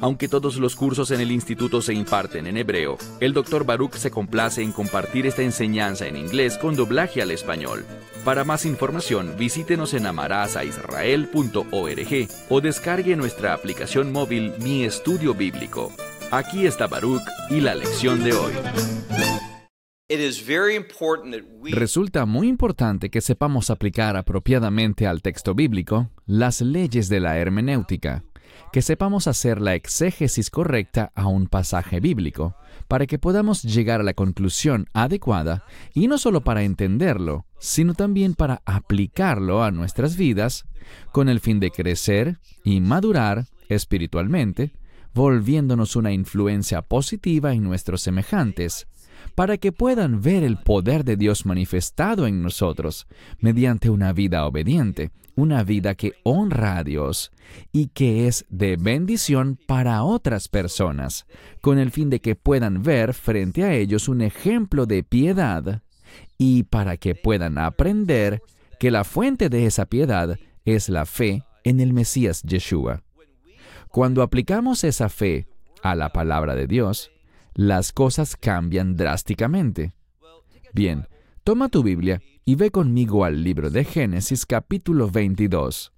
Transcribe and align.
Aunque 0.00 0.28
todos 0.28 0.56
los 0.56 0.76
cursos 0.76 1.10
en 1.10 1.20
el 1.20 1.30
instituto 1.30 1.80
se 1.80 1.94
imparten 1.94 2.46
en 2.46 2.58
hebreo, 2.58 2.98
el 3.20 3.32
Dr. 3.32 3.64
Baruch 3.64 3.94
se 3.94 4.10
complace 4.10 4.62
en 4.62 4.72
compartir 4.72 5.26
esta 5.26 5.40
enseñanza 5.42 6.06
en 6.06 6.16
inglés 6.16 6.58
con 6.58 6.76
doblaje 6.76 7.22
al 7.22 7.30
español. 7.30 7.86
Para 8.24 8.44
más 8.44 8.66
información, 8.66 9.34
visítenos 9.38 9.94
en 9.94 10.04
amarazaisrael.org 10.06 12.28
o 12.50 12.60
descargue 12.60 13.16
nuestra 13.16 13.54
aplicación 13.54 14.12
móvil 14.12 14.52
Mi 14.60 14.84
Estudio 14.84 15.32
Bíblico. 15.32 15.92
Aquí 16.30 16.66
está 16.66 16.88
Baruch 16.88 17.22
y 17.48 17.60
la 17.60 17.74
lección 17.74 18.22
de 18.22 18.34
hoy. 18.34 18.52
Resulta 21.72 22.26
muy 22.26 22.48
importante 22.48 23.10
que 23.10 23.20
sepamos 23.20 23.70
aplicar 23.70 24.16
apropiadamente 24.16 25.06
al 25.06 25.22
texto 25.22 25.54
bíblico 25.54 26.10
las 26.26 26.60
leyes 26.60 27.08
de 27.08 27.20
la 27.20 27.38
hermenéutica 27.38 28.24
que 28.72 28.82
sepamos 28.82 29.26
hacer 29.26 29.60
la 29.60 29.74
exégesis 29.74 30.50
correcta 30.50 31.12
a 31.14 31.26
un 31.26 31.46
pasaje 31.46 32.00
bíblico, 32.00 32.56
para 32.88 33.06
que 33.06 33.18
podamos 33.18 33.62
llegar 33.62 34.00
a 34.00 34.04
la 34.04 34.14
conclusión 34.14 34.88
adecuada, 34.92 35.64
y 35.94 36.08
no 36.08 36.18
solo 36.18 36.42
para 36.42 36.62
entenderlo, 36.62 37.46
sino 37.58 37.94
también 37.94 38.34
para 38.34 38.62
aplicarlo 38.64 39.64
a 39.64 39.70
nuestras 39.70 40.16
vidas, 40.16 40.66
con 41.12 41.28
el 41.28 41.40
fin 41.40 41.58
de 41.60 41.70
crecer 41.70 42.38
y 42.64 42.80
madurar 42.80 43.46
espiritualmente, 43.68 44.72
volviéndonos 45.14 45.96
una 45.96 46.12
influencia 46.12 46.82
positiva 46.82 47.52
en 47.52 47.62
nuestros 47.64 48.02
semejantes, 48.02 48.86
para 49.34 49.56
que 49.56 49.72
puedan 49.72 50.20
ver 50.22 50.44
el 50.44 50.58
poder 50.58 51.04
de 51.04 51.16
Dios 51.16 51.46
manifestado 51.46 52.26
en 52.26 52.42
nosotros 52.42 53.06
mediante 53.40 53.90
una 53.90 54.12
vida 54.12 54.46
obediente, 54.46 55.10
una 55.36 55.62
vida 55.62 55.94
que 55.94 56.14
honra 56.24 56.78
a 56.78 56.84
Dios 56.84 57.30
y 57.72 57.88
que 57.88 58.26
es 58.26 58.44
de 58.48 58.76
bendición 58.76 59.58
para 59.66 60.02
otras 60.02 60.48
personas, 60.48 61.26
con 61.60 61.78
el 61.78 61.90
fin 61.90 62.10
de 62.10 62.20
que 62.20 62.34
puedan 62.34 62.82
ver 62.82 63.14
frente 63.14 63.62
a 63.64 63.74
ellos 63.74 64.08
un 64.08 64.22
ejemplo 64.22 64.86
de 64.86 65.02
piedad 65.02 65.82
y 66.38 66.64
para 66.64 66.96
que 66.96 67.14
puedan 67.14 67.58
aprender 67.58 68.42
que 68.80 68.90
la 68.90 69.04
fuente 69.04 69.48
de 69.48 69.66
esa 69.66 69.86
piedad 69.86 70.38
es 70.64 70.88
la 70.88 71.06
fe 71.06 71.44
en 71.64 71.80
el 71.80 71.92
Mesías 71.92 72.42
Yeshua. 72.42 73.02
Cuando 73.88 74.22
aplicamos 74.22 74.84
esa 74.84 75.08
fe 75.08 75.46
a 75.82 75.94
la 75.94 76.12
palabra 76.12 76.54
de 76.54 76.66
Dios, 76.66 77.10
las 77.54 77.92
cosas 77.92 78.36
cambian 78.36 78.96
drásticamente. 78.96 79.92
Bien, 80.72 81.06
toma 81.46 81.68
tu 81.68 81.84
Biblia 81.84 82.20
y 82.44 82.56
ve 82.56 82.72
conmigo 82.72 83.24
al 83.24 83.44
libro 83.44 83.70
de 83.70 83.84
Génesis 83.84 84.46
capítulo 84.46 85.08
22. 85.08 85.92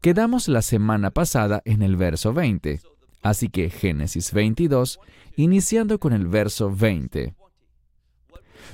Quedamos 0.00 0.48
la 0.48 0.62
semana 0.62 1.10
pasada 1.10 1.60
en 1.66 1.82
el 1.82 1.96
verso 1.96 2.32
20, 2.32 2.80
así 3.20 3.50
que 3.50 3.68
Génesis 3.68 4.32
22, 4.32 5.00
iniciando 5.36 5.98
con 6.00 6.14
el 6.14 6.26
verso 6.28 6.74
20. 6.74 7.34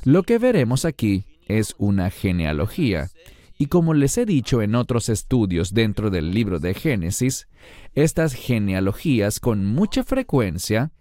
Lo 0.04 0.22
que 0.22 0.38
veremos 0.38 0.84
aquí 0.84 1.24
es 1.48 1.74
una 1.78 2.08
genealogía, 2.10 3.10
y 3.58 3.66
como 3.66 3.94
les 3.94 4.16
he 4.16 4.26
dicho 4.26 4.62
en 4.62 4.76
otros 4.76 5.08
estudios 5.08 5.74
dentro 5.74 6.08
del 6.08 6.30
libro 6.30 6.60
de 6.60 6.74
Génesis, 6.74 7.48
estas 7.96 8.34
genealogías 8.34 9.40
con 9.40 9.66
mucha 9.66 10.04
frecuencia 10.04 10.92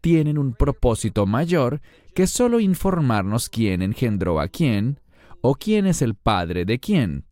tienen 0.00 0.38
un 0.38 0.54
propósito 0.54 1.26
mayor 1.26 1.82
que 2.14 2.26
solo 2.26 2.60
informarnos 2.60 3.48
quién 3.48 3.82
engendró 3.82 4.40
a 4.40 4.48
quién 4.48 5.00
o 5.40 5.54
quién 5.54 5.86
es 5.86 6.02
el 6.02 6.14
padre 6.14 6.64
de 6.64 6.78
quién. 6.78 7.24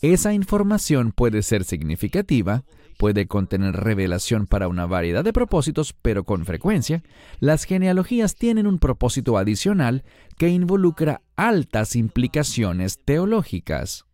Esa 0.00 0.32
información 0.32 1.12
puede 1.12 1.42
ser 1.42 1.64
significativa, 1.64 2.62
puede 2.98 3.26
contener 3.26 3.74
revelación 3.74 4.46
para 4.46 4.68
una 4.68 4.86
variedad 4.86 5.24
de 5.24 5.32
propósitos, 5.32 5.92
pero 5.92 6.24
con 6.24 6.46
frecuencia, 6.46 7.02
las 7.40 7.64
genealogías 7.64 8.34
tienen 8.36 8.66
un 8.66 8.78
propósito 8.78 9.38
adicional 9.38 10.04
que 10.36 10.48
involucra 10.48 11.22
altas 11.36 11.96
implicaciones 11.96 12.98
teológicas. 13.04 14.04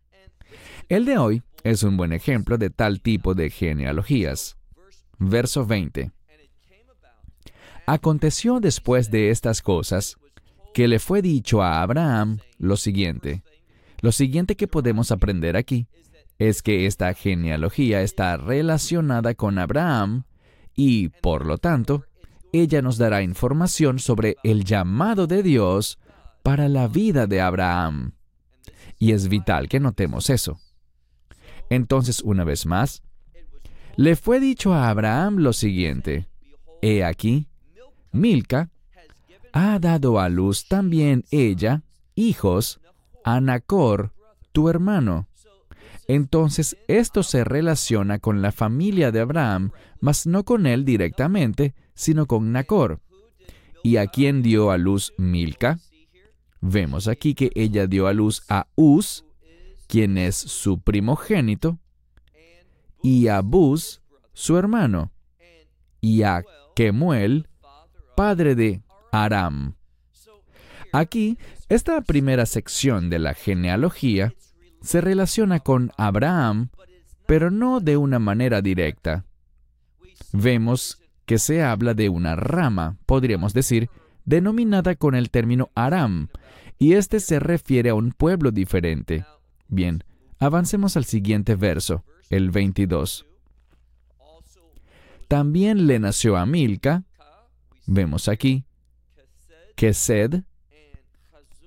El 0.89 1.05
de 1.05 1.17
hoy 1.17 1.43
es 1.63 1.83
un 1.83 1.97
buen 1.97 2.13
ejemplo 2.13 2.57
de 2.57 2.69
tal 2.69 3.01
tipo 3.01 3.33
de 3.33 3.49
genealogías. 3.49 4.57
Verso 5.17 5.65
20. 5.65 6.11
Aconteció 7.87 8.59
después 8.59 9.11
de 9.11 9.29
estas 9.29 9.61
cosas 9.61 10.17
que 10.73 10.87
le 10.87 10.99
fue 10.99 11.21
dicho 11.21 11.61
a 11.61 11.81
Abraham 11.81 12.39
lo 12.57 12.77
siguiente. 12.77 13.43
Lo 14.01 14.11
siguiente 14.11 14.55
que 14.55 14.67
podemos 14.67 15.11
aprender 15.11 15.55
aquí 15.55 15.87
es 16.37 16.61
que 16.61 16.85
esta 16.85 17.13
genealogía 17.13 18.01
está 18.01 18.37
relacionada 18.37 19.35
con 19.35 19.57
Abraham 19.57 20.23
y, 20.75 21.09
por 21.09 21.45
lo 21.45 21.57
tanto, 21.57 22.05
ella 22.51 22.81
nos 22.81 22.97
dará 22.97 23.21
información 23.21 23.99
sobre 23.99 24.35
el 24.43 24.63
llamado 24.65 25.27
de 25.27 25.43
Dios 25.43 25.99
para 26.43 26.67
la 26.67 26.87
vida 26.87 27.27
de 27.27 27.41
Abraham. 27.41 28.13
Y 28.99 29.11
es 29.11 29.27
vital 29.27 29.69
que 29.69 29.79
notemos 29.79 30.29
eso. 30.29 30.59
Entonces, 31.69 32.21
una 32.21 32.43
vez 32.43 32.65
más, 32.65 33.01
le 33.95 34.15
fue 34.15 34.39
dicho 34.39 34.73
a 34.73 34.89
Abraham 34.89 35.37
lo 35.37 35.53
siguiente. 35.53 36.27
He 36.81 37.03
aquí, 37.03 37.47
Milca, 38.15 38.69
ha 39.53 39.79
dado 39.79 40.19
a 40.19 40.29
luz 40.29 40.67
también 40.67 41.23
ella 41.31 41.83
hijos 42.15 42.79
a 43.23 43.39
Nacor, 43.41 44.13
tu 44.51 44.69
hermano. 44.69 45.27
Entonces 46.07 46.77
esto 46.87 47.23
se 47.23 47.43
relaciona 47.43 48.19
con 48.19 48.41
la 48.41 48.51
familia 48.51 49.11
de 49.11 49.21
Abraham, 49.21 49.71
mas 49.99 50.27
no 50.27 50.43
con 50.43 50.67
él 50.67 50.85
directamente, 50.85 51.73
sino 51.93 52.25
con 52.25 52.51
Nacor. 52.51 53.01
¿Y 53.83 53.97
a 53.97 54.07
quién 54.07 54.41
dio 54.41 54.71
a 54.71 54.77
luz 54.77 55.13
Milca? 55.17 55.79
Vemos 56.61 57.07
aquí 57.07 57.35
que 57.35 57.51
ella 57.55 57.85
dio 57.87 58.07
a 58.07 58.13
luz 58.13 58.43
a 58.49 58.67
Uz, 58.75 59.25
quien 59.87 60.17
es 60.17 60.35
su 60.35 60.79
primogénito, 60.79 61.79
y 63.03 63.27
a 63.27 63.41
Buz, 63.41 64.01
su 64.33 64.57
hermano, 64.57 65.11
y 66.01 66.23
a 66.23 66.43
Kemuel, 66.75 67.47
padre 68.15 68.55
de 68.55 68.81
Aram. 69.11 69.75
Aquí, 70.91 71.37
esta 71.67 71.99
primera 72.01 72.45
sección 72.45 73.09
de 73.09 73.19
la 73.19 73.33
genealogía 73.33 74.33
se 74.81 75.01
relaciona 75.01 75.59
con 75.59 75.91
Abraham, 75.97 76.69
pero 77.25 77.51
no 77.51 77.79
de 77.79 77.97
una 77.97 78.19
manera 78.19 78.61
directa. 78.61 79.25
Vemos 80.31 81.01
que 81.25 81.39
se 81.39 81.63
habla 81.63 81.93
de 81.93 82.07
una 82.09 82.35
rama, 82.35 82.97
podríamos 83.05 83.53
decir, 83.53 83.89
denominada 84.25 84.95
con 84.95 85.15
el 85.15 85.29
término 85.29 85.69
Aram, 85.75 86.29
y 86.77 86.93
este 86.93 87.19
se 87.19 87.39
refiere 87.39 87.89
a 87.89 87.95
un 87.95 88.11
pueblo 88.11 88.51
diferente. 88.51 89.25
Bien, 89.67 90.03
avancemos 90.39 90.97
al 90.97 91.05
siguiente 91.05 91.55
verso, 91.55 92.03
el 92.29 92.51
22. 92.51 93.25
También 95.27 95.87
le 95.87 95.99
nació 95.99 96.37
a 96.37 96.45
Milca, 96.45 97.03
Vemos 97.87 98.27
aquí 98.27 98.65
Kesed, 99.75 100.43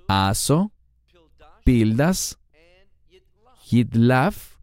Aso, 0.07 0.71
Pildas, 1.63 2.39
Hidlaf 3.69 4.57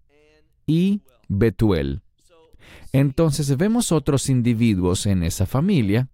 y 0.66 1.02
Betuel. 1.28 2.02
Entonces 2.92 3.56
vemos 3.56 3.92
otros 3.92 4.28
individuos 4.28 5.06
en 5.06 5.22
esa 5.22 5.46
familia, 5.46 6.08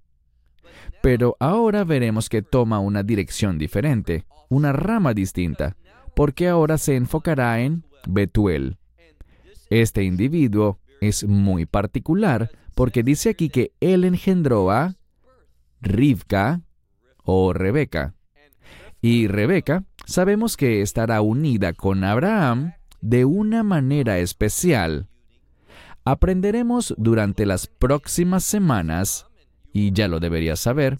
pero 1.00 1.36
ahora 1.40 1.84
veremos 1.84 2.28
que 2.28 2.42
toma 2.42 2.80
una 2.80 3.02
dirección 3.02 3.58
diferente, 3.58 4.26
una 4.48 4.72
rama 4.72 5.14
distinta, 5.14 5.76
porque 6.14 6.48
ahora 6.48 6.76
se 6.76 6.96
enfocará 6.96 7.60
en 7.60 7.84
Betuel. 8.06 8.76
Este 9.70 10.02
individuo 10.04 10.78
es 11.00 11.24
muy 11.24 11.64
particular 11.64 12.50
porque 12.74 13.02
dice 13.02 13.30
aquí 13.30 13.48
que 13.48 13.72
él 13.80 14.04
engendró 14.04 14.70
a 14.70 14.96
Rivka 15.82 16.62
o 17.22 17.52
Rebeca. 17.52 18.14
Y 19.02 19.26
Rebeca 19.26 19.84
sabemos 20.06 20.56
que 20.56 20.80
estará 20.80 21.20
unida 21.20 21.74
con 21.74 22.04
Abraham 22.04 22.72
de 23.00 23.24
una 23.26 23.62
manera 23.62 24.18
especial. 24.18 25.08
Aprenderemos 26.04 26.94
durante 26.96 27.44
las 27.44 27.66
próximas 27.66 28.44
semanas, 28.44 29.26
y 29.72 29.92
ya 29.92 30.08
lo 30.08 30.18
deberías 30.18 30.60
saber, 30.60 30.98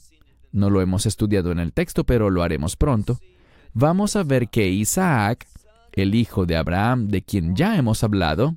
no 0.52 0.68
lo 0.68 0.82
hemos 0.82 1.06
estudiado 1.06 1.50
en 1.50 1.58
el 1.58 1.72
texto, 1.72 2.04
pero 2.04 2.28
lo 2.28 2.42
haremos 2.42 2.76
pronto, 2.76 3.18
vamos 3.72 4.16
a 4.16 4.22
ver 4.22 4.48
que 4.48 4.68
Isaac 4.68 5.46
el 5.92 6.14
hijo 6.14 6.46
de 6.46 6.56
Abraham, 6.56 7.08
de 7.08 7.22
quien 7.22 7.54
ya 7.54 7.76
hemos 7.76 8.02
hablado, 8.02 8.56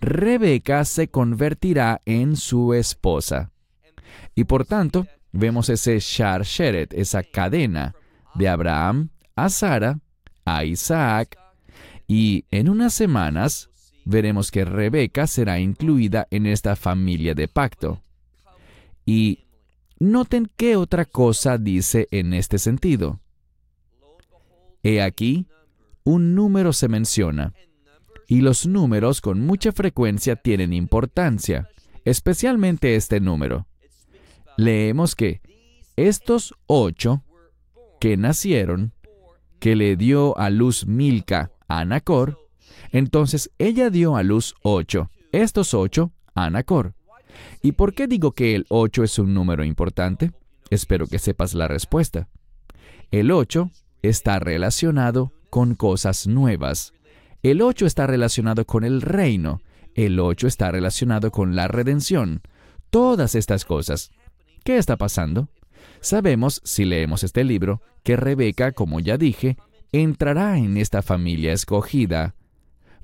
Rebeca 0.00 0.84
se 0.84 1.08
convertirá 1.08 2.00
en 2.04 2.36
su 2.36 2.74
esposa. 2.74 3.50
Y 4.34 4.44
por 4.44 4.64
tanto, 4.64 5.06
vemos 5.32 5.68
ese 5.68 5.98
Shar 6.00 6.42
Sheret, 6.42 6.92
esa 6.94 7.22
cadena 7.22 7.94
de 8.34 8.48
Abraham 8.48 9.10
a 9.36 9.48
Sara, 9.48 10.00
a 10.44 10.64
Isaac, 10.64 11.38
y 12.08 12.44
en 12.50 12.68
unas 12.68 12.92
semanas 12.92 13.70
veremos 14.04 14.50
que 14.50 14.64
Rebeca 14.64 15.26
será 15.26 15.60
incluida 15.60 16.26
en 16.30 16.46
esta 16.46 16.74
familia 16.74 17.34
de 17.34 17.46
pacto. 17.46 18.02
Y 19.06 19.44
noten 20.00 20.50
qué 20.56 20.76
otra 20.76 21.04
cosa 21.04 21.56
dice 21.56 22.08
en 22.10 22.34
este 22.34 22.58
sentido. 22.58 23.20
He 24.82 25.02
aquí, 25.02 25.46
un 26.04 26.34
número 26.34 26.72
se 26.72 26.88
menciona, 26.88 27.52
y 28.26 28.40
los 28.40 28.66
números 28.66 29.20
con 29.20 29.46
mucha 29.46 29.70
frecuencia 29.70 30.34
tienen 30.34 30.72
importancia, 30.72 31.68
especialmente 32.04 32.96
este 32.96 33.20
número. 33.20 33.67
Leemos 34.58 35.14
que 35.14 35.40
estos 35.96 36.52
ocho 36.66 37.22
que 38.00 38.18
nacieron, 38.18 38.92
que 39.60 39.74
le 39.74 39.96
dio 39.96 40.36
a 40.36 40.50
luz 40.50 40.86
Milca 40.86 41.52
a 41.68 41.86
Nacor, 41.86 42.38
entonces 42.92 43.50
ella 43.58 43.88
dio 43.88 44.16
a 44.16 44.22
luz 44.22 44.54
ocho, 44.62 45.10
estos 45.32 45.72
ocho 45.72 46.12
a 46.34 46.50
Nacor. 46.50 46.94
¿Y 47.62 47.72
por 47.72 47.94
qué 47.94 48.06
digo 48.06 48.32
que 48.32 48.54
el 48.54 48.66
ocho 48.68 49.02
es 49.04 49.18
un 49.18 49.32
número 49.32 49.64
importante? 49.64 50.32
Espero 50.68 51.06
que 51.06 51.18
sepas 51.18 51.54
la 51.54 51.68
respuesta. 51.68 52.28
El 53.10 53.30
ocho 53.30 53.70
está 54.02 54.38
relacionado 54.38 55.32
con 55.50 55.76
cosas 55.76 56.26
nuevas. 56.26 56.92
El 57.42 57.62
8 57.62 57.86
está 57.86 58.08
relacionado 58.08 58.66
con 58.66 58.82
el 58.82 59.00
reino. 59.00 59.62
El 59.94 60.18
8 60.18 60.48
está 60.48 60.72
relacionado 60.72 61.30
con 61.30 61.54
la 61.54 61.68
redención. 61.68 62.42
Todas 62.90 63.36
estas 63.36 63.64
cosas. 63.64 64.10
¿Qué 64.68 64.76
está 64.76 64.98
pasando? 64.98 65.48
Sabemos, 66.02 66.60
si 66.62 66.84
leemos 66.84 67.24
este 67.24 67.42
libro, 67.42 67.80
que 68.02 68.16
Rebeca, 68.16 68.72
como 68.72 69.00
ya 69.00 69.16
dije, 69.16 69.56
entrará 69.92 70.58
en 70.58 70.76
esta 70.76 71.00
familia 71.00 71.54
escogida, 71.54 72.34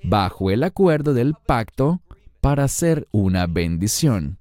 bajo 0.03 0.51
el 0.51 0.63
acuerdo 0.63 1.15
del 1.15 1.33
pacto, 1.33 2.03
para 2.43 2.69
ser 2.69 3.09
una 3.13 3.47
bendición. 3.47 4.37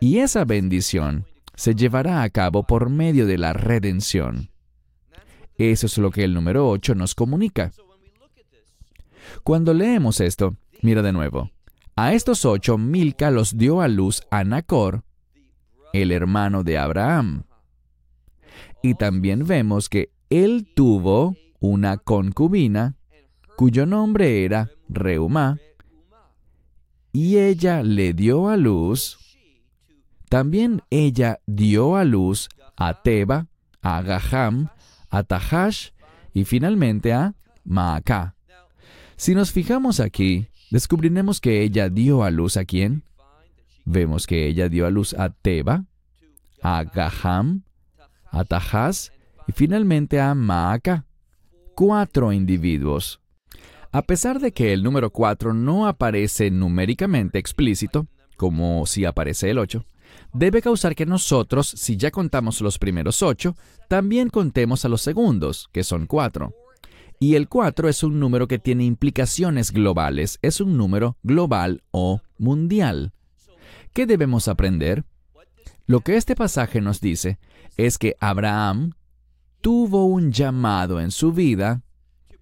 Y 0.00 0.20
esa 0.20 0.46
bendición 0.46 1.26
se 1.54 1.74
llevará 1.74 2.22
a 2.22 2.30
cabo 2.30 2.62
por 2.62 2.88
medio 2.88 3.26
de 3.26 3.36
la 3.36 3.52
redención. 3.52 4.48
Eso 5.58 5.84
es 5.84 5.98
lo 5.98 6.10
que 6.10 6.24
el 6.24 6.32
número 6.32 6.66
8 6.66 6.94
nos 6.94 7.14
comunica. 7.14 7.72
Cuando 9.44 9.74
leemos 9.74 10.18
esto, 10.18 10.56
mira 10.80 11.02
de 11.02 11.12
nuevo. 11.12 11.50
A 11.94 12.14
estos 12.14 12.46
ocho 12.46 12.78
Milca 12.78 13.30
los 13.30 13.58
dio 13.58 13.82
a 13.82 13.88
luz 13.88 14.22
a 14.30 14.44
Nacor, 14.44 15.04
el 15.92 16.12
hermano 16.12 16.64
de 16.64 16.78
Abraham. 16.78 17.44
Y 18.82 18.94
también 18.94 19.46
vemos 19.46 19.88
que 19.88 20.10
él 20.30 20.68
tuvo 20.74 21.36
una 21.60 21.96
concubina 21.98 22.96
cuyo 23.56 23.86
nombre 23.86 24.44
era 24.44 24.70
Reumá, 24.88 25.58
y 27.12 27.36
ella 27.36 27.82
le 27.82 28.14
dio 28.14 28.48
a 28.48 28.56
luz. 28.56 29.18
También 30.28 30.82
ella 30.90 31.40
dio 31.46 31.96
a 31.96 32.04
luz 32.04 32.48
a 32.76 33.02
Teba, 33.02 33.48
a 33.82 34.00
Gaham, 34.02 34.68
a 35.10 35.22
Tahash 35.22 35.90
y 36.32 36.44
finalmente 36.44 37.12
a 37.12 37.34
Maacá. 37.64 38.34
Si 39.16 39.34
nos 39.34 39.52
fijamos 39.52 40.00
aquí, 40.00 40.48
descubriremos 40.70 41.40
que 41.40 41.62
ella 41.62 41.90
dio 41.90 42.24
a 42.24 42.30
luz 42.30 42.56
a 42.56 42.64
quién. 42.64 43.04
Vemos 43.84 44.26
que 44.26 44.46
ella 44.46 44.68
dio 44.68 44.86
a 44.86 44.90
luz 44.90 45.14
a 45.14 45.30
Teba, 45.30 45.84
a 46.62 46.84
Gaham, 46.84 47.64
a 48.30 48.44
Tahaz 48.44 49.12
y 49.46 49.52
finalmente 49.52 50.20
a 50.20 50.34
Maaca. 50.34 51.06
Cuatro 51.74 52.32
individuos. 52.32 53.20
A 53.90 54.02
pesar 54.02 54.40
de 54.40 54.52
que 54.52 54.72
el 54.72 54.82
número 54.82 55.10
cuatro 55.10 55.52
no 55.52 55.86
aparece 55.86 56.50
numéricamente 56.50 57.38
explícito, 57.38 58.06
como 58.36 58.86
si 58.86 59.04
aparece 59.04 59.50
el 59.50 59.58
ocho, 59.58 59.84
debe 60.32 60.62
causar 60.62 60.94
que 60.94 61.06
nosotros, 61.06 61.68
si 61.68 61.96
ya 61.96 62.10
contamos 62.10 62.60
los 62.60 62.78
primeros 62.78 63.22
ocho, 63.22 63.54
también 63.88 64.30
contemos 64.30 64.84
a 64.84 64.88
los 64.88 65.02
segundos, 65.02 65.68
que 65.72 65.84
son 65.84 66.06
cuatro. 66.06 66.54
Y 67.20 67.36
el 67.36 67.48
4 67.48 67.88
es 67.88 68.02
un 68.02 68.18
número 68.18 68.48
que 68.48 68.58
tiene 68.58 68.84
implicaciones 68.84 69.70
globales, 69.70 70.40
es 70.42 70.60
un 70.60 70.76
número 70.76 71.18
global 71.22 71.84
o 71.92 72.20
mundial. 72.36 73.12
¿Qué 73.92 74.06
debemos 74.06 74.48
aprender? 74.48 75.04
Lo 75.86 76.00
que 76.00 76.16
este 76.16 76.34
pasaje 76.34 76.80
nos 76.80 77.00
dice 77.00 77.38
es 77.76 77.98
que 77.98 78.16
Abraham 78.20 78.92
tuvo 79.60 80.06
un 80.06 80.32
llamado 80.32 81.00
en 81.00 81.10
su 81.10 81.32
vida 81.32 81.82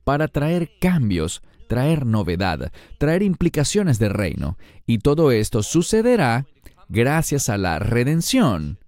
para 0.05 0.29
traer 0.29 0.71
cambios, 0.81 1.43
traer 1.69 2.07
novedad, 2.07 2.73
traer 2.99 3.23
implicaciones 3.23 3.99
de 3.99 4.09
reino, 4.09 4.59
y 4.87 4.99
todo 4.99 5.33
esto 5.33 5.63
sucederá 5.63 6.47
gracias 6.89 7.49
a 7.49 7.59
la 7.59 7.79
redención. 7.79 8.79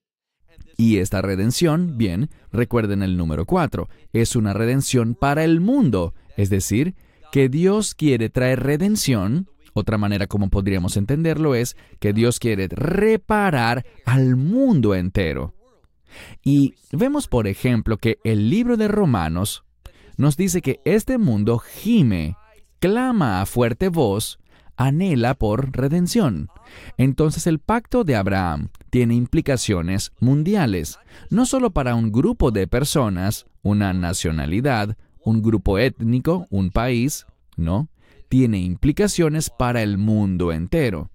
Y 0.76 0.99
esta 0.99 1.23
redención, 1.23 1.99
bien, 1.99 2.31
recuerden 2.50 3.03
el 3.03 3.17
número 3.17 3.44
4, 3.44 3.88
es 4.12 4.37
una 4.37 4.53
redención 4.53 5.14
para 5.14 5.44
el 5.44 5.61
mundo, 5.61 6.14
es 6.37 6.50
decir, 6.50 6.94
que 7.31 7.49
Dios 7.49 7.94
quiere 7.94 8.31
traer 8.31 8.62
redención. 8.62 9.49
Otra 9.74 9.98
manera 9.98 10.26
como 10.26 10.48
podríamos 10.48 10.96
entenderlo 10.96 11.54
es 11.54 11.76
que 11.98 12.12
Dios 12.12 12.38
quiere 12.38 12.69
reparar 12.69 13.84
al 14.04 14.36
mundo 14.36 14.94
entero. 14.94 15.54
Y 16.44 16.74
vemos, 16.92 17.28
por 17.28 17.46
ejemplo, 17.46 17.96
que 17.96 18.19
el 18.24 18.50
libro 18.50 18.76
de 18.76 18.88
Romanos 18.88 19.64
nos 20.16 20.36
dice 20.36 20.60
que 20.60 20.80
este 20.84 21.19
mundo 21.19 21.58
gime, 21.58 22.36
clama 22.80 23.40
a 23.40 23.46
fuerte 23.46 23.88
voz, 23.88 24.38
anhela 24.76 25.34
por 25.34 25.76
redención. 25.76 26.48
Entonces 26.96 27.46
el 27.46 27.58
pacto 27.58 28.04
de 28.04 28.16
Abraham 28.16 28.68
tiene 28.90 29.14
implicaciones 29.14 30.12
mundiales, 30.20 30.98
no 31.30 31.46
solo 31.46 31.70
para 31.70 31.94
un 31.94 32.12
grupo 32.12 32.50
de 32.50 32.66
personas, 32.66 33.46
una 33.62 33.92
nacionalidad, 33.92 34.96
un 35.25 35.42
grupo 35.42 35.78
étnico, 35.78 36.46
un 36.50 36.70
país, 36.70 37.26
no, 37.56 37.88
tiene 38.32 38.61
implicaciones 38.61 39.50
para 39.50 39.83
el 39.83 39.99
mundo 39.99 40.52
entero. 40.52 41.11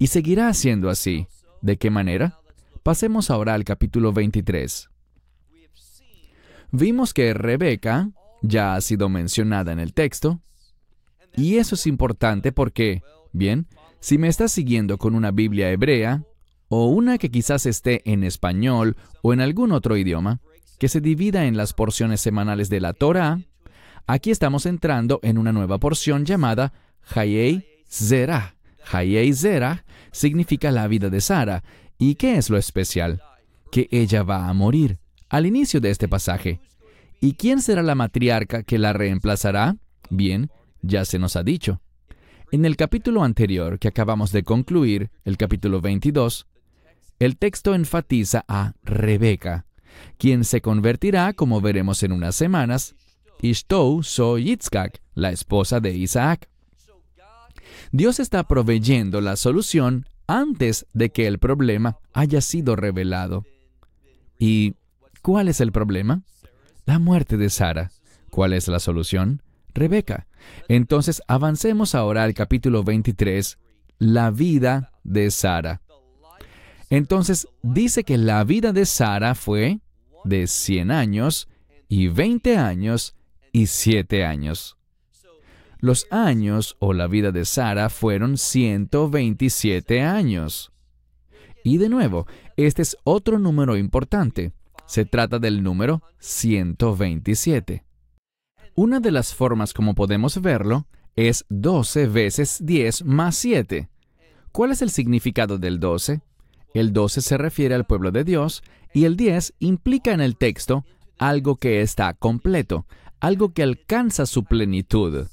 Y 0.00 0.08
seguirá 0.08 0.52
siendo 0.52 0.90
así. 0.90 1.28
¿De 1.62 1.76
qué 1.76 1.90
manera? 1.90 2.40
Pasemos 2.82 3.30
ahora 3.30 3.54
al 3.54 3.62
capítulo 3.62 4.12
23. 4.12 4.90
Vimos 6.72 7.14
que 7.14 7.34
Rebeca 7.34 8.10
ya 8.42 8.74
ha 8.74 8.80
sido 8.80 9.08
mencionada 9.08 9.70
en 9.70 9.78
el 9.78 9.94
texto, 9.94 10.40
y 11.36 11.58
eso 11.58 11.76
es 11.76 11.86
importante 11.86 12.50
porque, 12.50 13.04
bien, 13.30 13.68
si 14.00 14.18
me 14.18 14.26
estás 14.26 14.50
siguiendo 14.50 14.98
con 14.98 15.14
una 15.14 15.30
Biblia 15.30 15.70
hebrea, 15.70 16.24
o 16.66 16.88
una 16.88 17.18
que 17.18 17.30
quizás 17.30 17.64
esté 17.64 18.02
en 18.10 18.24
español 18.24 18.96
o 19.22 19.32
en 19.32 19.40
algún 19.40 19.70
otro 19.70 19.96
idioma, 19.96 20.40
que 20.80 20.88
se 20.88 21.00
divida 21.00 21.46
en 21.46 21.56
las 21.56 21.74
porciones 21.74 22.20
semanales 22.20 22.68
de 22.70 22.80
la 22.80 22.92
Torah, 22.92 23.38
aquí 24.06 24.30
estamos 24.30 24.66
entrando 24.66 25.20
en 25.22 25.38
una 25.38 25.52
nueva 25.52 25.78
porción 25.78 26.24
llamada 26.24 26.72
Hayei 27.14 27.64
Zerah. 27.88 28.56
Hayei 28.90 29.32
Zerah 29.32 29.84
significa 30.12 30.70
la 30.70 30.88
vida 30.88 31.10
de 31.10 31.20
Sara. 31.20 31.62
¿Y 31.98 32.16
qué 32.16 32.36
es 32.36 32.50
lo 32.50 32.58
especial? 32.58 33.22
Que 33.70 33.88
ella 33.90 34.22
va 34.22 34.48
a 34.48 34.54
morir 34.54 34.98
al 35.28 35.46
inicio 35.46 35.80
de 35.80 35.90
este 35.90 36.08
pasaje. 36.08 36.60
¿Y 37.20 37.34
quién 37.34 37.60
será 37.60 37.82
la 37.82 37.94
matriarca 37.94 38.62
que 38.62 38.78
la 38.78 38.92
reemplazará? 38.92 39.76
Bien, 40.10 40.50
ya 40.82 41.04
se 41.04 41.18
nos 41.18 41.36
ha 41.36 41.42
dicho. 41.42 41.80
En 42.52 42.64
el 42.64 42.76
capítulo 42.76 43.24
anterior 43.24 43.78
que 43.78 43.88
acabamos 43.88 44.30
de 44.30 44.44
concluir, 44.44 45.10
el 45.24 45.36
capítulo 45.36 45.80
22, 45.80 46.46
el 47.18 47.36
texto 47.36 47.74
enfatiza 47.74 48.44
a 48.46 48.74
Rebeca, 48.82 49.66
quien 50.18 50.44
se 50.44 50.60
convertirá, 50.60 51.32
como 51.32 51.60
veremos 51.60 52.02
en 52.02 52.12
unas 52.12 52.34
semanas, 52.34 52.94
Ishtou 53.40 54.02
so 54.02 54.38
Yitzhak, 54.38 55.00
la 55.14 55.30
esposa 55.30 55.80
de 55.80 55.94
Isaac. 55.94 56.48
Dios 57.92 58.20
está 58.20 58.42
proveyendo 58.44 59.20
la 59.20 59.36
solución 59.36 60.06
antes 60.26 60.86
de 60.92 61.10
que 61.10 61.26
el 61.26 61.38
problema 61.38 61.98
haya 62.12 62.40
sido 62.40 62.76
revelado. 62.76 63.44
¿Y 64.38 64.74
cuál 65.22 65.48
es 65.48 65.60
el 65.60 65.72
problema? 65.72 66.22
La 66.86 66.98
muerte 66.98 67.36
de 67.36 67.50
Sara. 67.50 67.90
¿Cuál 68.30 68.52
es 68.52 68.68
la 68.68 68.80
solución? 68.80 69.42
Rebeca. 69.74 70.26
Entonces 70.68 71.22
avancemos 71.28 71.94
ahora 71.94 72.24
al 72.24 72.34
capítulo 72.34 72.84
23, 72.84 73.58
la 73.98 74.30
vida 74.30 74.92
de 75.02 75.30
Sara. 75.30 75.80
Entonces 76.90 77.48
dice 77.62 78.04
que 78.04 78.18
la 78.18 78.44
vida 78.44 78.72
de 78.72 78.86
Sara 78.86 79.34
fue 79.34 79.80
de 80.24 80.46
100 80.46 80.90
años 80.90 81.48
y 81.88 82.08
20 82.08 82.56
años 82.56 83.14
y 83.54 83.68
7 83.68 84.24
años. 84.24 84.76
Los 85.78 86.08
años 86.10 86.76
o 86.80 86.92
la 86.92 87.06
vida 87.06 87.30
de 87.30 87.44
Sara 87.44 87.88
fueron 87.88 88.36
127 88.36 90.02
años. 90.02 90.72
Y 91.62 91.78
de 91.78 91.88
nuevo, 91.88 92.26
este 92.56 92.82
es 92.82 92.96
otro 93.04 93.38
número 93.38 93.76
importante. 93.76 94.52
Se 94.86 95.04
trata 95.04 95.38
del 95.38 95.62
número 95.62 96.02
127. 96.18 97.84
Una 98.74 98.98
de 98.98 99.12
las 99.12 99.34
formas 99.34 99.72
como 99.72 99.94
podemos 99.94 100.42
verlo 100.42 100.88
es 101.14 101.46
12 101.48 102.08
veces 102.08 102.58
10 102.60 103.04
más 103.04 103.36
7. 103.36 103.88
¿Cuál 104.50 104.72
es 104.72 104.82
el 104.82 104.90
significado 104.90 105.58
del 105.58 105.78
12? 105.78 106.22
El 106.74 106.92
12 106.92 107.20
se 107.20 107.38
refiere 107.38 107.76
al 107.76 107.86
pueblo 107.86 108.10
de 108.10 108.24
Dios 108.24 108.64
y 108.92 109.04
el 109.04 109.16
10 109.16 109.54
implica 109.60 110.12
en 110.12 110.20
el 110.20 110.36
texto 110.36 110.84
algo 111.18 111.56
que 111.56 111.82
está 111.82 112.14
completo, 112.14 112.86
algo 113.20 113.52
que 113.52 113.62
alcanza 113.62 114.26
su 114.26 114.44
plenitud, 114.44 115.26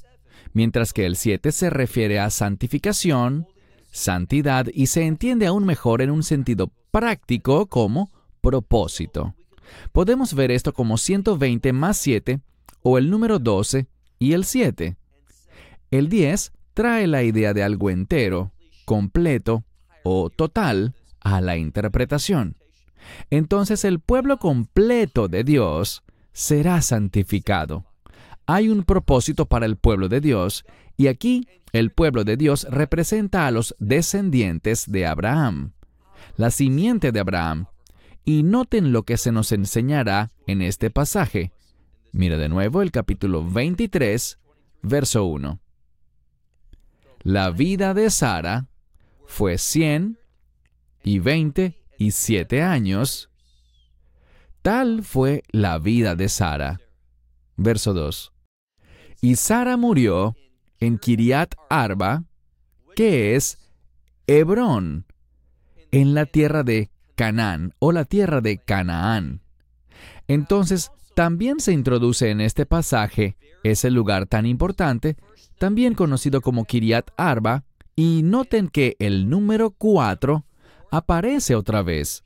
mientras 0.54 0.94
que 0.94 1.06
el 1.06 1.16
7 1.16 1.52
se 1.52 1.70
refiere 1.70 2.20
a 2.20 2.30
santificación, 2.30 3.48
santidad 3.92 4.68
y 4.74 4.88
se 4.88 5.06
entiende 5.06 5.48
aún 5.48 5.66
mejor 5.66 6.02
en 6.02 6.12
un 6.12 6.24
sentido 6.24 6.72
práctico 6.92 7.68
como 7.68 8.12
propósito. 8.42 9.36
Podemos 9.92 10.34
ver 10.34 10.52
esto 10.52 10.74
como 10.74 10.98
120 10.98 11.74
más 11.74 11.98
7 11.98 12.42
o 12.82 12.98
el 12.98 13.10
número 13.10 13.40
12 13.40 13.88
y 14.20 14.34
el 14.34 14.46
7. 14.46 14.98
El 15.92 16.10
10 16.10 16.52
trae 16.74 17.08
la 17.08 17.24
idea 17.24 17.54
de 17.54 17.64
algo 17.64 17.90
entero, 17.90 18.52
completo 18.86 19.64
o 20.04 20.30
total 20.30 20.96
a 21.20 21.42
la 21.42 21.58
interpretación. 21.58 22.56
Entonces 23.30 23.84
el 23.86 24.00
pueblo 24.00 24.38
completo 24.38 25.28
de 25.28 25.44
Dios 25.44 26.04
será 26.34 26.82
santificado. 26.82 27.86
Hay 28.46 28.70
un 28.70 28.84
propósito 28.84 29.46
para 29.46 29.66
el 29.66 29.78
pueblo 29.78 30.10
de 30.10 30.22
Dios 30.22 30.66
y 30.98 31.08
aquí 31.08 31.48
el 31.74 31.92
pueblo 31.92 32.24
de 32.24 32.38
Dios 32.38 32.68
representa 32.70 33.48
a 33.48 33.52
los 33.52 33.76
descendientes 33.80 34.92
de 34.92 35.06
Abraham, 35.06 35.72
la 36.38 36.52
simiente 36.52 37.12
de 37.12 37.20
Abraham. 37.20 37.68
Y 38.24 38.44
noten 38.44 38.92
lo 38.92 39.02
que 39.04 39.18
se 39.18 39.32
nos 39.32 39.52
enseñará 39.52 40.30
en 40.46 40.62
este 40.62 40.92
pasaje. 40.92 41.52
Mira 42.12 42.38
de 42.38 42.50
nuevo 42.50 42.84
el 42.84 42.92
capítulo 42.92 43.44
23, 43.44 44.38
verso 44.84 45.26
1. 45.26 45.60
La 47.24 47.50
vida 47.50 47.96
de 47.96 48.12
Sara 48.12 48.68
fue 49.26 49.58
cien 49.58 50.20
y 51.04 51.18
veinte 51.18 51.82
y 51.98 52.12
siete 52.12 52.62
años. 52.62 53.31
Tal 54.62 55.04
fue 55.04 55.44
la 55.52 55.80
vida 55.80 56.16
de 56.16 56.30
Sara. 56.30 56.80
Verso 57.58 57.94
2. 57.94 58.32
Y 59.22 59.36
Sara 59.36 59.78
murió 59.78 60.36
en 60.80 60.98
Kiriat 60.98 61.56
Arba, 61.70 62.24
que 62.96 63.36
es 63.36 63.58
Hebrón, 64.28 65.06
en 65.92 66.14
la 66.14 66.26
tierra 66.26 66.64
de 66.64 66.90
Canaán 67.16 67.74
o 67.80 67.92
la 67.92 68.06
tierra 68.06 68.42
de 68.42 68.58
Canaán. 68.58 69.42
Entonces, 70.28 70.92
también 71.16 71.60
se 71.60 71.74
introduce 71.74 72.30
en 72.30 72.42
este 72.42 72.66
pasaje 72.66 73.38
ese 73.64 73.92
lugar 73.92 74.26
tan 74.26 74.46
importante 74.46 75.18
también 75.62 75.94
conocido 75.94 76.42
como 76.42 76.66
Kiriat 76.66 77.12
Arba, 77.18 77.66
y 77.96 78.24
noten 78.24 78.68
que 78.68 78.96
el 78.98 79.30
número 79.30 79.70
4 79.70 80.44
aparece 80.90 81.54
otra 81.54 81.84
vez. 81.84 82.24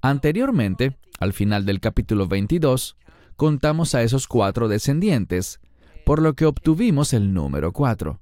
Anteriormente, 0.00 0.98
al 1.18 1.32
final 1.32 1.64
del 1.64 1.80
capítulo 1.80 2.26
22, 2.26 2.96
contamos 3.36 3.94
a 3.94 4.02
esos 4.02 4.26
cuatro 4.26 4.68
descendientes, 4.68 5.60
por 6.04 6.20
lo 6.20 6.34
que 6.34 6.46
obtuvimos 6.46 7.12
el 7.12 7.32
número 7.32 7.72
4. 7.72 8.20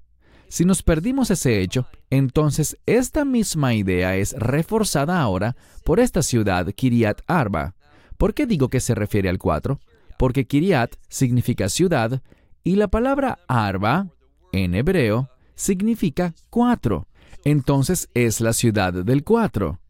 Si 0.48 0.64
nos 0.64 0.82
perdimos 0.82 1.30
ese 1.30 1.60
hecho, 1.60 1.86
entonces 2.10 2.76
esta 2.84 3.24
misma 3.24 3.74
idea 3.74 4.16
es 4.16 4.34
reforzada 4.38 5.20
ahora 5.20 5.56
por 5.84 5.98
esta 5.98 6.22
ciudad 6.22 6.66
Kiriat 6.74 7.22
Arba. 7.26 7.74
¿Por 8.18 8.34
qué 8.34 8.46
digo 8.46 8.68
que 8.68 8.80
se 8.80 8.94
refiere 8.94 9.28
al 9.28 9.38
4? 9.38 9.80
Porque 10.18 10.46
Kiriat 10.46 10.94
significa 11.08 11.68
ciudad 11.68 12.22
y 12.64 12.76
la 12.76 12.88
palabra 12.88 13.38
Arba 13.48 14.08
en 14.52 14.74
hebreo 14.74 15.30
significa 15.54 16.34
cuatro. 16.50 17.08
Entonces 17.44 18.08
es 18.14 18.40
la 18.40 18.52
ciudad 18.52 18.92
del 18.92 19.24
cuatro. 19.24 19.80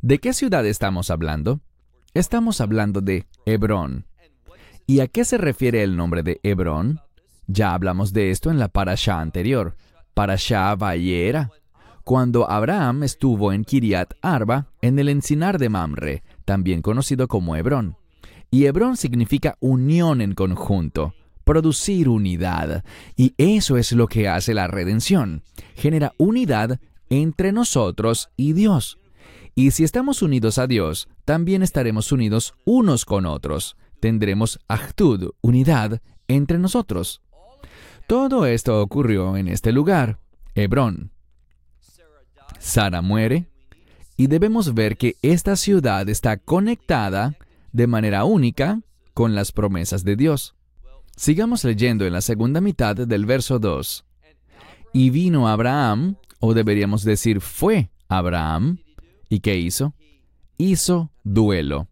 ¿De 0.00 0.18
qué 0.18 0.32
ciudad 0.32 0.66
estamos 0.66 1.10
hablando? 1.10 1.60
Estamos 2.18 2.60
hablando 2.60 3.00
de 3.00 3.26
Hebrón. 3.46 4.04
¿Y 4.88 4.98
a 4.98 5.06
qué 5.06 5.24
se 5.24 5.38
refiere 5.38 5.84
el 5.84 5.96
nombre 5.96 6.24
de 6.24 6.40
Hebrón? 6.42 6.98
Ya 7.46 7.72
hablamos 7.72 8.12
de 8.12 8.32
esto 8.32 8.50
en 8.50 8.58
la 8.58 8.66
parasha 8.66 9.20
anterior, 9.20 9.76
parasha 10.14 10.74
Vayera, 10.74 11.52
cuando 12.02 12.50
Abraham 12.50 13.04
estuvo 13.04 13.52
en 13.52 13.62
Kiriat 13.62 14.14
Arba, 14.20 14.66
en 14.82 14.98
el 14.98 15.10
encinar 15.10 15.60
de 15.60 15.68
Mamre, 15.68 16.24
también 16.44 16.82
conocido 16.82 17.28
como 17.28 17.54
Hebrón. 17.54 17.96
Y 18.50 18.64
Hebrón 18.64 18.96
significa 18.96 19.56
unión 19.60 20.20
en 20.20 20.34
conjunto, 20.34 21.14
producir 21.44 22.08
unidad. 22.08 22.82
Y 23.14 23.34
eso 23.38 23.76
es 23.76 23.92
lo 23.92 24.08
que 24.08 24.26
hace 24.26 24.54
la 24.54 24.66
redención. 24.66 25.44
Genera 25.76 26.14
unidad 26.18 26.80
entre 27.10 27.52
nosotros 27.52 28.30
y 28.36 28.54
Dios. 28.54 28.98
Y 29.54 29.70
si 29.70 29.84
estamos 29.84 30.20
unidos 30.20 30.58
a 30.58 30.66
Dios, 30.66 31.08
también 31.28 31.62
estaremos 31.62 32.10
unidos 32.10 32.54
unos 32.64 33.04
con 33.04 33.26
otros. 33.26 33.76
Tendremos 34.00 34.58
actud, 34.66 35.32
unidad 35.42 36.00
entre 36.26 36.58
nosotros. 36.58 37.20
Todo 38.06 38.46
esto 38.46 38.80
ocurrió 38.80 39.36
en 39.36 39.48
este 39.48 39.70
lugar, 39.70 40.20
Hebrón. 40.54 41.10
Sara 42.58 43.02
muere 43.02 43.44
y 44.16 44.28
debemos 44.28 44.72
ver 44.72 44.96
que 44.96 45.16
esta 45.20 45.56
ciudad 45.56 46.08
está 46.08 46.38
conectada 46.38 47.36
de 47.72 47.86
manera 47.86 48.24
única 48.24 48.80
con 49.12 49.34
las 49.34 49.52
promesas 49.52 50.04
de 50.04 50.16
Dios. 50.16 50.54
Sigamos 51.14 51.62
leyendo 51.62 52.06
en 52.06 52.14
la 52.14 52.22
segunda 52.22 52.62
mitad 52.62 52.96
del 52.96 53.26
verso 53.26 53.58
2. 53.58 54.06
Y 54.94 55.10
vino 55.10 55.46
Abraham, 55.46 56.16
o 56.40 56.54
deberíamos 56.54 57.04
decir 57.04 57.42
fue 57.42 57.90
Abraham, 58.08 58.78
¿y 59.28 59.40
qué 59.40 59.58
hizo? 59.58 59.92
Hizo 60.60 61.12
duelo. 61.22 61.86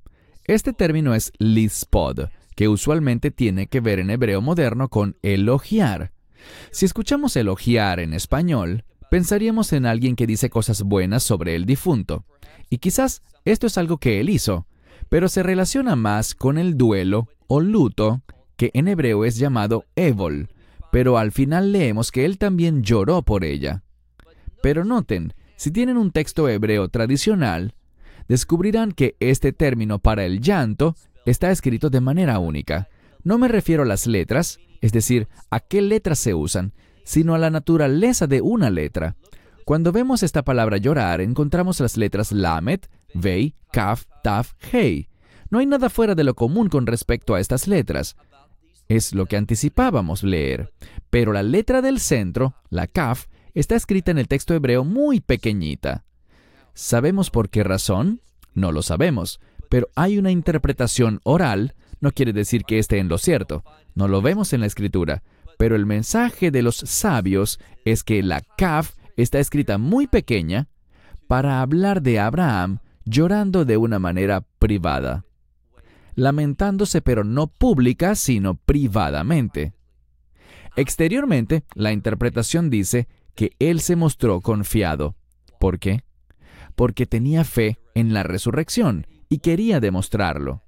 Este 0.44 0.72
término 0.72 1.14
es 1.14 1.32
lispod, 1.38 2.30
que 2.56 2.66
usualmente 2.66 3.30
tiene 3.30 3.68
que 3.68 3.80
ver 3.80 4.00
en 4.00 4.10
hebreo 4.10 4.40
moderno 4.40 4.88
con 4.88 5.16
elogiar. 5.22 6.12
Si 6.72 6.84
escuchamos 6.84 7.36
elogiar 7.36 8.00
en 8.00 8.12
español, 8.12 8.84
pensaríamos 9.08 9.72
en 9.72 9.86
alguien 9.86 10.16
que 10.16 10.26
dice 10.26 10.50
cosas 10.50 10.82
buenas 10.82 11.22
sobre 11.22 11.54
el 11.54 11.64
difunto. 11.64 12.24
Y 12.68 12.78
quizás 12.78 13.22
esto 13.44 13.68
es 13.68 13.78
algo 13.78 13.98
que 13.98 14.18
él 14.18 14.30
hizo, 14.30 14.66
pero 15.08 15.28
se 15.28 15.44
relaciona 15.44 15.94
más 15.94 16.34
con 16.34 16.58
el 16.58 16.76
duelo 16.76 17.28
o 17.46 17.60
luto 17.60 18.22
que 18.56 18.72
en 18.74 18.88
hebreo 18.88 19.24
es 19.24 19.36
llamado 19.36 19.84
Evol, 19.94 20.48
pero 20.90 21.18
al 21.18 21.30
final 21.30 21.70
leemos 21.70 22.10
que 22.10 22.24
él 22.24 22.36
también 22.36 22.82
lloró 22.82 23.22
por 23.22 23.44
ella. 23.44 23.84
Pero 24.60 24.84
noten, 24.84 25.34
si 25.54 25.70
tienen 25.70 25.96
un 25.96 26.10
texto 26.10 26.48
hebreo 26.48 26.88
tradicional, 26.88 27.75
descubrirán 28.28 28.92
que 28.92 29.16
este 29.20 29.52
término 29.52 29.98
para 29.98 30.24
el 30.24 30.40
llanto 30.40 30.96
está 31.24 31.50
escrito 31.50 31.90
de 31.90 32.00
manera 32.00 32.38
única. 32.38 32.88
No 33.24 33.38
me 33.38 33.48
refiero 33.48 33.82
a 33.82 33.86
las 33.86 34.06
letras, 34.06 34.58
es 34.80 34.92
decir, 34.92 35.28
a 35.50 35.60
qué 35.60 35.82
letras 35.82 36.18
se 36.18 36.34
usan, 36.34 36.72
sino 37.04 37.34
a 37.34 37.38
la 37.38 37.50
naturaleza 37.50 38.26
de 38.26 38.40
una 38.40 38.70
letra. 38.70 39.16
Cuando 39.64 39.92
vemos 39.92 40.22
esta 40.22 40.44
palabra 40.44 40.76
llorar, 40.76 41.20
encontramos 41.20 41.80
las 41.80 41.96
letras 41.96 42.30
Lamet, 42.30 42.88
Vei, 43.14 43.56
Kaf, 43.72 44.04
Taf, 44.22 44.52
Hei. 44.72 45.08
No 45.50 45.58
hay 45.58 45.66
nada 45.66 45.90
fuera 45.90 46.14
de 46.14 46.24
lo 46.24 46.34
común 46.34 46.68
con 46.68 46.86
respecto 46.86 47.34
a 47.34 47.40
estas 47.40 47.66
letras. 47.66 48.16
Es 48.88 49.12
lo 49.12 49.26
que 49.26 49.36
anticipábamos 49.36 50.22
leer. 50.22 50.72
Pero 51.10 51.32
la 51.32 51.42
letra 51.42 51.82
del 51.82 51.98
centro, 51.98 52.54
la 52.70 52.86
kaf, 52.86 53.26
está 53.54 53.74
escrita 53.74 54.10
en 54.10 54.18
el 54.18 54.28
texto 54.28 54.54
hebreo 54.54 54.84
muy 54.84 55.20
pequeñita. 55.20 56.05
¿Sabemos 56.76 57.30
por 57.30 57.48
qué 57.48 57.64
razón? 57.64 58.20
No 58.54 58.70
lo 58.70 58.82
sabemos, 58.82 59.40
pero 59.68 59.88
hay 59.96 60.18
una 60.18 60.30
interpretación 60.30 61.20
oral, 61.24 61.74
no 62.00 62.12
quiere 62.12 62.32
decir 62.32 62.64
que 62.64 62.78
esté 62.78 62.98
en 62.98 63.08
lo 63.08 63.18
cierto, 63.18 63.64
no 63.94 64.06
lo 64.06 64.22
vemos 64.22 64.52
en 64.52 64.60
la 64.60 64.66
escritura, 64.66 65.24
pero 65.58 65.74
el 65.74 65.86
mensaje 65.86 66.52
de 66.52 66.62
los 66.62 66.76
sabios 66.76 67.58
es 67.84 68.04
que 68.04 68.22
la 68.22 68.42
kaf 68.56 68.92
está 69.16 69.40
escrita 69.40 69.78
muy 69.78 70.06
pequeña 70.06 70.68
para 71.26 71.62
hablar 71.62 72.02
de 72.02 72.20
Abraham 72.20 72.78
llorando 73.04 73.64
de 73.64 73.76
una 73.76 73.98
manera 73.98 74.42
privada 74.58 75.26
lamentándose 76.16 77.02
pero 77.02 77.22
no 77.22 77.46
pública, 77.46 78.16
sino 78.16 78.56
privadamente. 78.56 79.74
Exteriormente, 80.74 81.64
la 81.74 81.92
interpretación 81.92 82.70
dice 82.70 83.06
que 83.34 83.52
él 83.58 83.80
se 83.80 83.96
mostró 83.96 84.40
confiado. 84.40 85.14
¿Por 85.60 85.78
qué? 85.78 86.02
Porque 86.76 87.06
tenía 87.06 87.42
fe 87.44 87.78
en 87.94 88.14
la 88.14 88.22
resurrección 88.22 89.06
y 89.28 89.38
quería 89.38 89.80
demostrarlo. 89.80 90.62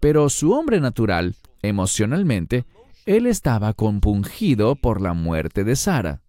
Pero 0.00 0.28
su 0.30 0.52
hombre 0.52 0.80
natural, 0.80 1.36
emocionalmente, 1.60 2.64
él 3.04 3.26
estaba 3.26 3.72
compungido 3.74 4.76
por 4.76 5.00
la 5.00 5.12
muerte 5.12 5.64
de 5.64 5.76
Sara. 5.76 6.22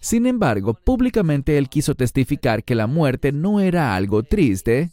Sin 0.00 0.26
embargo, 0.26 0.74
públicamente 0.74 1.58
él 1.58 1.68
quiso 1.68 1.94
testificar 1.94 2.64
que 2.64 2.74
la 2.74 2.86
muerte 2.86 3.32
no 3.32 3.60
era 3.60 3.96
algo 3.96 4.22
triste, 4.22 4.90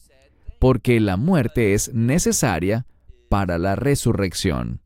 porque 0.60 1.00
la 1.00 1.18
muerte 1.18 1.74
es 1.74 1.94
necesaria 1.94 2.86
para 3.30 3.58
la 3.58 3.76
resurrección. 3.76 4.80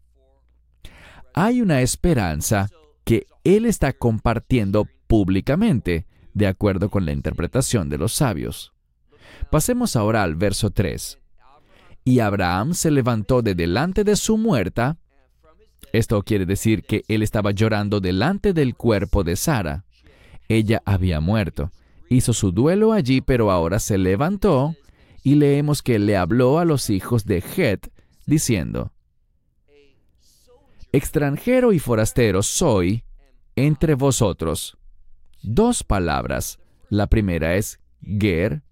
Hay 1.33 1.61
una 1.61 1.81
esperanza 1.81 2.69
que 3.03 3.27
él 3.43 3.65
está 3.65 3.93
compartiendo 3.93 4.87
públicamente, 5.07 6.07
de 6.37 6.47
acuerdo 6.47 6.89
con 6.89 7.05
la 7.05 7.11
interpretación 7.11 7.89
de 7.89 7.97
los 7.97 8.13
sabios. 8.13 8.73
Pasemos 9.49 9.95
ahora 9.95 10.23
al 10.23 10.35
verso 10.35 10.69
3. 10.69 11.19
Y 12.03 12.19
Abraham 12.19 12.73
se 12.73 12.91
levantó 12.91 13.41
de 13.41 13.55
delante 13.55 14.03
de 14.03 14.15
su 14.15 14.37
muerta. 14.37 14.97
Esto 15.91 16.21
quiere 16.23 16.45
decir 16.45 16.83
que 16.83 17.03
él 17.07 17.23
estaba 17.23 17.51
llorando 17.51 17.99
delante 17.99 18.53
del 18.53 18.75
cuerpo 18.75 19.23
de 19.23 19.35
Sara. 19.35 19.85
Ella 20.47 20.81
había 20.85 21.19
muerto. 21.19 21.71
Hizo 22.09 22.33
su 22.33 22.51
duelo 22.51 22.93
allí, 22.93 23.19
pero 23.19 23.51
ahora 23.51 23.79
se 23.79 23.97
levantó 23.97 24.75
y 25.23 25.35
leemos 25.35 25.81
que 25.81 25.99
le 25.99 26.15
habló 26.15 26.59
a 26.59 26.65
los 26.65 26.89
hijos 26.89 27.25
de 27.25 27.43
Het, 27.55 27.89
diciendo, 28.25 28.91
Extranjero 30.93 31.73
y 31.73 31.79
forastero 31.79 32.43
soy 32.43 33.03
entre 33.55 33.95
vosotros. 33.95 34.77
Dos 35.41 35.83
palabras. 35.83 36.59
La 36.89 37.07
primera 37.07 37.55
es 37.55 37.79
ger. 38.01 38.63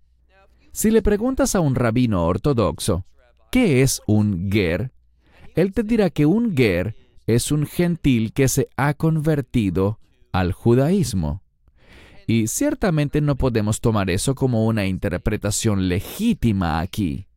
Si 0.72 0.92
le 0.92 1.02
preguntas 1.02 1.56
a 1.56 1.60
un 1.60 1.76
rabino 1.76 2.26
ortodoxo, 2.26 3.06
¿qué 3.52 3.82
es 3.82 4.02
un 4.08 4.52
ger? 4.52 4.92
Él 5.56 5.74
te 5.74 5.84
dirá 5.84 6.10
que 6.10 6.26
un 6.26 6.56
ger 6.56 6.96
es 7.28 7.52
un 7.52 7.66
gentil 7.66 8.34
que 8.34 8.48
se 8.48 8.68
ha 8.76 8.94
convertido 8.94 10.00
al 10.32 10.52
judaísmo. 10.52 11.42
Y 12.28 12.48
ciertamente 12.48 13.22
no 13.22 13.36
podemos 13.36 13.80
tomar 13.80 14.10
eso 14.10 14.36
como 14.36 14.66
una 14.66 14.86
interpretación 14.86 15.88
legítima 15.88 16.80
aquí. 16.80 17.28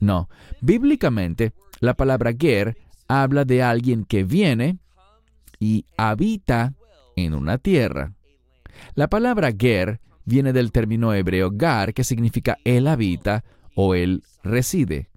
No, 0.00 0.28
bíblicamente 0.60 1.52
la 1.80 1.94
palabra 1.94 2.32
ger 2.38 2.76
habla 3.06 3.44
de 3.44 3.62
alguien 3.62 4.04
que 4.04 4.24
viene 4.24 4.78
y 5.58 5.86
habita 5.96 6.74
en 7.16 7.34
una 7.34 7.58
tierra. 7.58 8.14
La 8.94 9.08
palabra 9.08 9.52
ger 9.56 10.00
viene 10.24 10.52
del 10.52 10.72
término 10.72 11.14
hebreo 11.14 11.50
gar, 11.52 11.94
que 11.94 12.04
significa 12.04 12.58
él 12.64 12.86
habita 12.86 13.44
o 13.74 13.94
él 13.94 14.22
reside. 14.42 15.08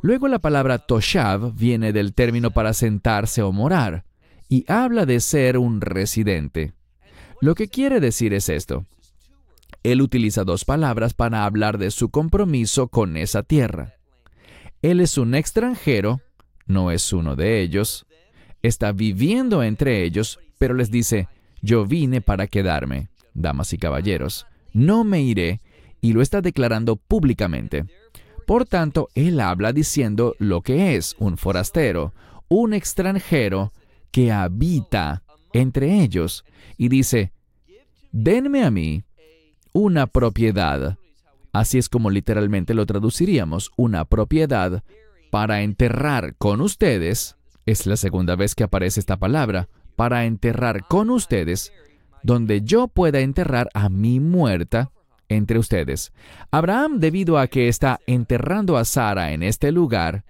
Luego 0.00 0.28
la 0.28 0.38
palabra 0.38 0.78
toshav 0.78 1.54
viene 1.54 1.92
del 1.92 2.14
término 2.14 2.52
para 2.52 2.72
sentarse 2.72 3.42
o 3.42 3.50
morar, 3.50 4.04
y 4.48 4.64
habla 4.70 5.06
de 5.06 5.20
ser 5.20 5.58
un 5.58 5.80
residente. 5.80 6.72
Lo 7.40 7.54
que 7.54 7.68
quiere 7.68 8.00
decir 8.00 8.32
es 8.32 8.48
esto. 8.48 8.86
Él 9.82 10.02
utiliza 10.02 10.44
dos 10.44 10.64
palabras 10.64 11.14
para 11.14 11.44
hablar 11.44 11.78
de 11.78 11.90
su 11.90 12.10
compromiso 12.10 12.88
con 12.88 13.16
esa 13.16 13.42
tierra. 13.42 13.94
Él 14.82 15.00
es 15.00 15.18
un 15.18 15.34
extranjero, 15.34 16.20
no 16.66 16.90
es 16.90 17.12
uno 17.12 17.36
de 17.36 17.60
ellos, 17.60 18.06
está 18.62 18.92
viviendo 18.92 19.62
entre 19.62 20.04
ellos, 20.04 20.38
pero 20.58 20.74
les 20.74 20.90
dice, 20.90 21.28
yo 21.62 21.86
vine 21.86 22.20
para 22.20 22.46
quedarme, 22.46 23.08
damas 23.34 23.72
y 23.72 23.78
caballeros, 23.78 24.46
no 24.72 25.04
me 25.04 25.22
iré, 25.22 25.60
y 26.00 26.12
lo 26.12 26.22
está 26.22 26.40
declarando 26.40 26.96
públicamente. 26.96 27.84
Por 28.46 28.64
tanto, 28.64 29.08
él 29.14 29.40
habla 29.40 29.72
diciendo 29.72 30.34
lo 30.38 30.62
que 30.62 30.96
es 30.96 31.16
un 31.18 31.36
forastero, 31.36 32.14
un 32.48 32.72
extranjero 32.72 33.72
que 34.10 34.32
habita 34.32 35.22
entre 35.52 36.00
ellos 36.02 36.44
y 36.76 36.88
dice, 36.88 37.32
denme 38.12 38.64
a 38.64 38.70
mí 38.70 39.04
una 39.72 40.06
propiedad. 40.06 40.96
Así 41.52 41.78
es 41.78 41.88
como 41.88 42.10
literalmente 42.10 42.74
lo 42.74 42.86
traduciríamos, 42.86 43.70
una 43.76 44.04
propiedad 44.04 44.82
para 45.30 45.62
enterrar 45.62 46.34
con 46.36 46.60
ustedes. 46.60 47.36
Es 47.66 47.86
la 47.86 47.96
segunda 47.96 48.34
vez 48.34 48.54
que 48.54 48.64
aparece 48.64 49.00
esta 49.00 49.18
palabra, 49.18 49.68
para 49.98 50.26
enterrar 50.26 50.86
con 50.86 51.10
ustedes, 51.10 51.72
donde 52.22 52.62
yo 52.62 52.86
pueda 52.86 53.18
enterrar 53.18 53.68
a 53.74 53.88
mi 53.88 54.20
muerta 54.20 54.92
entre 55.28 55.58
ustedes. 55.58 56.12
Abraham, 56.52 57.00
debido 57.00 57.36
a 57.36 57.48
que 57.48 57.66
está 57.66 57.98
enterrando 58.06 58.76
a 58.76 58.84
Sara 58.84 59.32
en 59.32 59.42
este 59.42 59.72
lugar, 59.72 60.22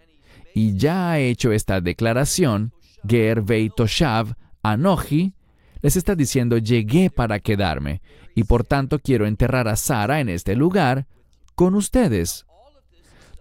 y 0.54 0.78
ya 0.78 1.11
ha 1.11 1.18
hecho 1.18 1.52
esta 1.52 1.83
declaración, 1.83 2.72
Ger 3.07 3.44
Toshav 3.76 4.37
Anoji, 4.62 5.35
les 5.83 5.96
está 5.96 6.14
diciendo, 6.14 6.57
llegué 6.57 7.11
para 7.11 7.38
quedarme, 7.38 8.00
y 8.35 8.44
por 8.44 8.64
tanto 8.64 8.98
quiero 8.98 9.26
enterrar 9.26 9.68
a 9.68 9.76
Sara 9.76 10.20
en 10.20 10.31
este 10.31 10.57
lugar 10.57 11.07
con 11.54 11.74
ustedes. 11.74 12.46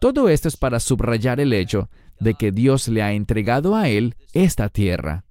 Todo 0.02 0.28
esto 0.28 0.50
es 0.50 0.58
para 0.58 0.82
subrayar 0.82 1.40
el 1.40 1.54
hecho 1.54 1.90
de 2.20 2.34
que 2.34 2.52
Dios 2.52 2.90
le 2.90 3.02
ha 3.02 3.13
entregado 3.13 3.78
a 3.78 3.88
él 3.88 4.18
esta 4.34 4.68
tierra. 4.68 5.24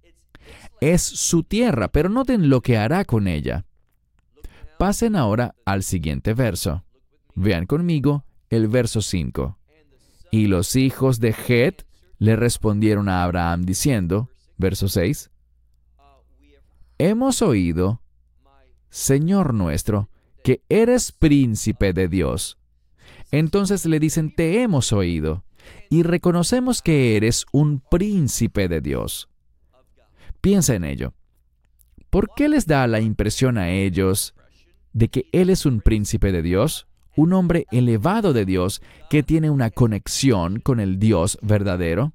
Es 0.81 1.03
su 1.03 1.43
tierra, 1.43 1.89
pero 1.89 2.09
noten 2.09 2.49
lo 2.49 2.61
que 2.61 2.77
hará 2.77 3.05
con 3.05 3.29
ella. 3.29 3.65
Pasen 4.79 5.17
ahora 5.17 5.55
al 5.65 5.83
siguiente 5.83 6.35
verso. 6.35 6.85
Vean 7.35 7.67
conmigo 7.67 8.25
el 8.51 8.69
verso 8.69 9.01
5. 9.01 9.59
Y 10.31 10.49
los 10.49 10.77
hijos 10.77 11.21
de 11.21 11.35
Het 11.47 11.87
le 12.19 12.37
respondieron 12.37 13.09
a 13.09 13.23
Abraham 13.23 13.63
diciendo, 13.65 14.31
verso 14.57 14.89
6, 14.89 15.31
Hemos 16.99 17.43
oído, 17.43 18.01
Señor 18.89 19.53
nuestro, 19.53 20.09
que 20.43 20.63
eres 20.69 21.13
príncipe 21.13 21.93
de 21.93 22.09
Dios. 22.09 22.59
Entonces 23.31 23.85
le 23.85 24.01
dicen, 24.01 24.35
te 24.35 24.63
hemos 24.63 24.93
oído, 24.93 25.45
y 25.91 26.03
reconocemos 26.03 26.81
que 26.81 27.17
eres 27.17 27.45
un 27.53 27.81
príncipe 27.81 28.69
de 28.69 28.81
Dios. 28.81 29.29
Piensa 30.47 30.77
en 30.77 30.85
ello. 30.85 31.13
¿Por 32.09 32.31
qué 32.37 32.49
les 32.49 32.69
da 32.69 32.87
la 32.87 33.01
impresión 33.01 33.59
a 33.59 33.71
ellos 33.71 34.33
de 34.93 35.09
que 35.09 35.27
Él 35.33 35.51
es 35.51 35.67
un 35.67 35.81
príncipe 35.81 36.31
de 36.31 36.41
Dios? 36.41 36.87
Un 37.17 37.33
hombre 37.33 37.67
elevado 37.73 38.33
de 38.33 38.45
Dios 38.45 38.81
que 39.11 39.25
tiene 39.25 39.51
una 39.51 39.71
conexión 39.71 40.61
con 40.61 40.79
el 40.79 41.01
Dios 41.01 41.37
verdadero? 41.43 42.13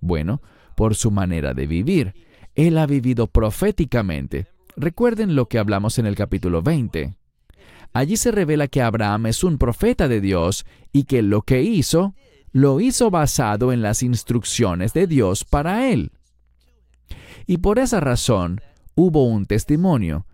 Bueno, 0.00 0.42
por 0.74 0.96
su 0.96 1.12
manera 1.12 1.54
de 1.54 1.68
vivir. 1.68 2.14
Él 2.56 2.78
ha 2.78 2.86
vivido 2.86 3.28
proféticamente. 3.28 4.48
Recuerden 4.74 5.36
lo 5.36 5.46
que 5.46 5.60
hablamos 5.60 6.00
en 6.00 6.06
el 6.06 6.16
capítulo 6.16 6.62
20. 6.62 7.14
Allí 7.92 8.16
se 8.16 8.32
revela 8.32 8.66
que 8.66 8.82
Abraham 8.82 9.26
es 9.26 9.44
un 9.44 9.56
profeta 9.56 10.08
de 10.08 10.20
Dios 10.20 10.66
y 10.92 11.04
que 11.04 11.22
lo 11.22 11.42
que 11.42 11.62
hizo, 11.62 12.16
lo 12.50 12.80
hizo 12.80 13.12
basado 13.12 13.72
en 13.72 13.82
las 13.82 14.02
instrucciones 14.02 14.94
de 14.94 15.06
Dios 15.06 15.44
para 15.44 15.88
él. 15.92 16.10
Y 17.48 17.58
por 17.58 17.78
esa 17.78 17.98
razón 17.98 18.60
hubo 18.94 19.24
un 19.24 19.46
testimonio. 19.46 20.26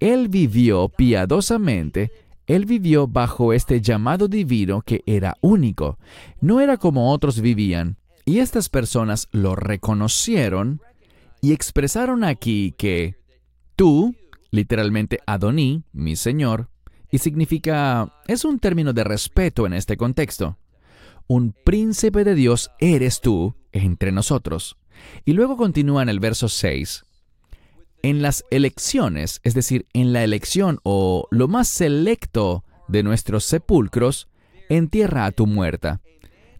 Él 0.00 0.28
vivió 0.28 0.90
piadosamente, 0.90 2.12
él 2.46 2.66
vivió 2.66 3.08
bajo 3.08 3.54
este 3.54 3.80
llamado 3.80 4.28
divino 4.28 4.82
que 4.82 5.02
era 5.06 5.38
único. 5.40 5.98
No 6.42 6.60
era 6.60 6.76
como 6.76 7.10
otros 7.10 7.40
vivían. 7.40 7.96
Y 8.26 8.40
estas 8.40 8.68
personas 8.68 9.28
lo 9.32 9.56
reconocieron 9.56 10.82
y 11.40 11.52
expresaron 11.54 12.22
aquí 12.22 12.74
que 12.76 13.16
tú, 13.74 14.14
literalmente 14.50 15.20
Adoní, 15.26 15.84
mi 15.92 16.16
Señor, 16.16 16.68
y 17.10 17.18
significa, 17.18 18.14
es 18.26 18.44
un 18.44 18.58
término 18.58 18.92
de 18.92 19.04
respeto 19.04 19.64
en 19.64 19.72
este 19.72 19.96
contexto. 19.96 20.58
Un 21.26 21.54
príncipe 21.64 22.24
de 22.24 22.34
Dios 22.34 22.70
eres 22.78 23.22
tú 23.22 23.54
entre 23.72 24.12
nosotros. 24.12 24.77
Y 25.24 25.32
luego 25.32 25.56
continúa 25.56 26.02
en 26.02 26.08
el 26.08 26.20
verso 26.20 26.48
6. 26.48 27.04
En 28.02 28.22
las 28.22 28.44
elecciones, 28.50 29.40
es 29.42 29.54
decir, 29.54 29.86
en 29.92 30.12
la 30.12 30.22
elección 30.22 30.78
o 30.84 31.26
lo 31.30 31.48
más 31.48 31.68
selecto 31.68 32.64
de 32.86 33.02
nuestros 33.02 33.44
sepulcros, 33.44 34.28
entierra 34.68 35.26
a 35.26 35.32
tu 35.32 35.46
muerta. 35.46 36.00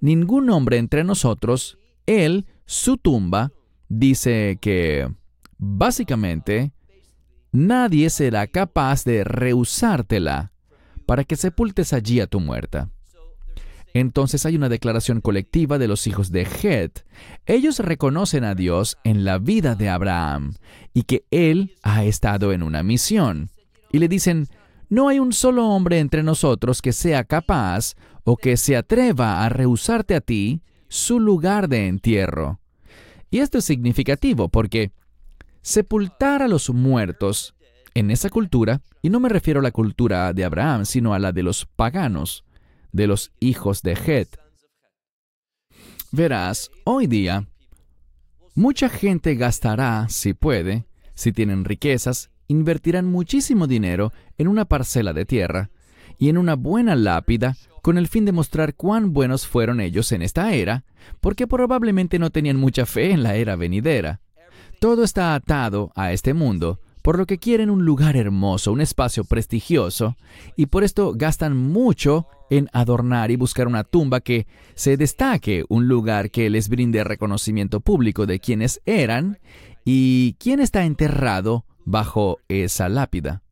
Ningún 0.01 0.51
hombre 0.51 0.79
entre 0.79 1.05
nosotros, 1.05 1.79
él, 2.07 2.46
su 2.66 2.96
tumba, 2.96 3.53
dice 3.88 4.59
que 4.61 5.09
básicamente 5.59 6.72
nadie 7.53 8.11
será 8.11 8.46
capaz 8.46 9.05
de 9.05 9.24
rehusártela 9.24 10.53
para 11.07 11.24
que 11.24 11.37
sepultes 11.37 11.92
allí 11.92 12.20
a 12.20 12.27
tu 12.27 12.40
muerta. 12.40 12.90
Entonces 13.94 14.46
hay 14.46 14.57
una 14.57 14.68
declaración 14.68 15.20
colectiva 15.20 15.79
de 15.79 15.88
los 15.88 16.07
hijos 16.07 16.31
de 16.31 16.42
Het. 16.42 17.05
Ellos 17.46 17.79
reconocen 17.79 18.44
a 18.44 18.55
Dios 18.55 18.98
en 19.05 19.24
la 19.24 19.38
vida 19.38 19.74
de 19.74 19.88
Abraham 19.88 20.55
y 20.94 21.05
que 21.05 21.24
Él 21.31 21.74
ha 21.83 22.05
estado 22.05 22.53
en 22.53 22.62
una 22.62 22.83
misión. 22.83 23.51
Y 23.90 23.98
le 23.98 24.09
dicen, 24.09 24.48
no 24.88 25.09
hay 25.09 25.18
un 25.18 25.33
solo 25.33 25.66
hombre 25.68 25.98
entre 25.98 26.22
nosotros 26.22 26.83
que 26.83 26.92
sea 26.92 27.24
capaz 27.24 27.94
o 28.24 28.37
que 28.37 28.57
se 28.57 28.77
atreva 28.77 29.44
a 29.44 29.48
rehusarte 29.48 30.14
a 30.14 30.20
ti 30.20 30.62
su 30.88 31.20
lugar 31.20 31.68
de 31.68 31.87
entierro. 31.87 32.61
Y 33.31 33.40
esto 33.40 33.59
es 33.59 33.64
significativo 33.64 34.48
porque 34.48 34.92
sepultar 35.61 36.42
a 36.42 36.48
los 36.48 36.70
muertos 36.70 37.55
en 37.94 38.11
esa 38.11 38.31
cultura, 38.31 38.81
y 39.03 39.11
no 39.11 39.20
me 39.20 39.29
refiero 39.29 39.61
a 39.61 39.62
la 39.62 39.72
cultura 39.72 40.33
de 40.33 40.44
Abraham, 40.44 40.85
sino 40.85 41.14
a 41.14 41.18
la 41.18 41.33
de 41.33 41.42
los 41.42 41.66
paganos, 41.66 42.44
de 42.92 43.07
los 43.07 43.33
hijos 43.40 43.83
de 43.83 43.92
Het. 43.92 44.38
Verás, 46.11 46.70
hoy 46.85 47.07
día, 47.07 47.48
mucha 48.55 48.88
gente 48.88 49.35
gastará, 49.35 50.07
si 50.09 50.33
puede, 50.35 50.87
si 51.14 51.33
tienen 51.33 51.64
riquezas, 51.64 52.31
invertirán 52.46 53.07
muchísimo 53.07 53.66
dinero 53.66 54.12
en 54.38 54.48
una 54.48 54.64
parcela 54.64 55.12
de 55.12 55.27
tierra 55.27 55.70
y 56.18 56.29
en 56.29 56.38
una 56.38 56.55
buena 56.57 56.96
lápida 56.96 57.57
con 57.83 57.98
el 57.98 58.09
fin 58.09 58.24
de 58.24 58.33
mostrar 58.33 58.74
cuán 58.74 59.12
buenos 59.12 59.46
fueron 59.46 59.81
ellos 59.81 60.12
en 60.12 60.22
esta 60.22 60.53
era, 60.53 60.85
porque 61.20 61.46
probablemente 61.46 62.18
no 62.18 62.31
tenían 62.31 62.57
mucha 62.57 62.87
fe 62.87 63.12
en 63.12 63.22
la 63.22 63.37
era 63.37 63.57
venidera. 63.57 64.20
Todo 64.81 65.05
está 65.05 65.35
atado 65.35 65.92
a 65.94 66.12
este 66.12 66.35
mundo, 66.35 66.81
por 67.09 67.16
lo 67.16 67.25
que 67.25 67.38
quieren 67.38 67.71
un 67.71 67.87
lugar 67.87 68.18
hermoso, 68.18 68.71
un 68.71 68.83
espacio 68.83 69.25
prestigioso, 69.25 70.18
y 70.57 70.66
por 70.66 70.85
esto 70.85 71.14
gastan 71.16 71.57
mucho 71.57 72.27
en 72.51 72.68
adornar 72.75 73.31
y 73.31 73.37
buscar 73.37 73.66
una 73.66 73.83
tumba 73.83 74.21
que 74.21 74.47
se 74.75 74.99
destaque, 74.99 75.64
un 75.71 75.88
lugar 75.88 76.31
que 76.31 76.51
les 76.51 76.68
brinde 76.68 77.03
reconocimiento 77.05 77.81
público 77.81 78.27
de 78.27 78.40
quienes 78.40 78.83
eran 78.85 79.38
y 79.87 80.35
quién 80.38 80.61
está 80.61 80.85
enterrado 80.85 81.64
bajo 81.87 82.40
esa 82.47 82.90
lápida. 82.90 83.42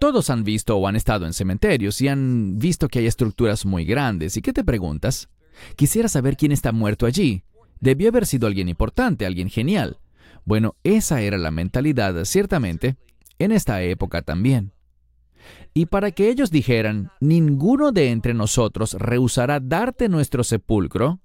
Todos 0.00 0.30
han 0.30 0.42
visto 0.42 0.76
o 0.76 0.88
han 0.88 0.96
estado 0.96 1.26
en 1.26 1.32
cementerios 1.32 2.00
y 2.00 2.08
han 2.08 2.58
visto 2.58 2.88
que 2.88 2.98
hay 2.98 3.06
estructuras 3.06 3.64
muy 3.64 3.84
grandes. 3.84 4.36
¿Y 4.36 4.42
qué 4.42 4.52
te 4.52 4.64
preguntas? 4.64 5.28
Quisiera 5.76 6.08
saber 6.08 6.36
quién 6.36 6.50
está 6.50 6.72
muerto 6.72 7.06
allí. 7.06 7.44
Debió 7.78 8.08
haber 8.08 8.26
sido 8.26 8.48
alguien 8.48 8.68
importante, 8.68 9.26
alguien 9.26 9.48
genial. 9.48 10.00
Bueno, 10.50 10.74
esa 10.82 11.20
era 11.20 11.38
la 11.38 11.52
mentalidad, 11.52 12.24
ciertamente, 12.24 12.96
en 13.38 13.52
esta 13.52 13.82
época 13.82 14.22
también. 14.22 14.72
Y 15.74 15.86
para 15.86 16.10
que 16.10 16.28
ellos 16.28 16.50
dijeran, 16.50 17.12
ninguno 17.20 17.92
de 17.92 18.10
entre 18.10 18.34
nosotros 18.34 18.94
rehusará 18.94 19.60
darte 19.60 20.08
nuestro 20.08 20.42
sepulcro, 20.42 21.20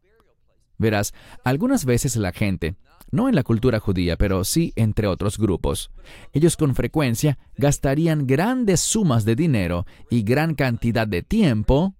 verás, 0.77 1.15
algunas 1.43 1.85
veces 1.85 2.17
la 2.17 2.33
gente, 2.33 2.75
no 3.09 3.27
en 3.27 3.33
la 3.33 3.41
cultura 3.41 3.79
judía, 3.79 4.15
pero 4.15 4.43
sí 4.43 4.73
entre 4.75 5.07
otros 5.07 5.39
grupos. 5.39 5.89
Ellos 6.31 6.55
con 6.55 6.75
frecuencia 6.75 7.39
gastarían 7.57 8.27
grandes 8.27 8.79
sumas 8.79 9.25
de 9.25 9.35
dinero 9.35 9.88
y 10.11 10.21
gran 10.21 10.53
cantidad 10.53 11.07
de 11.07 11.23
tiempo 11.23 11.95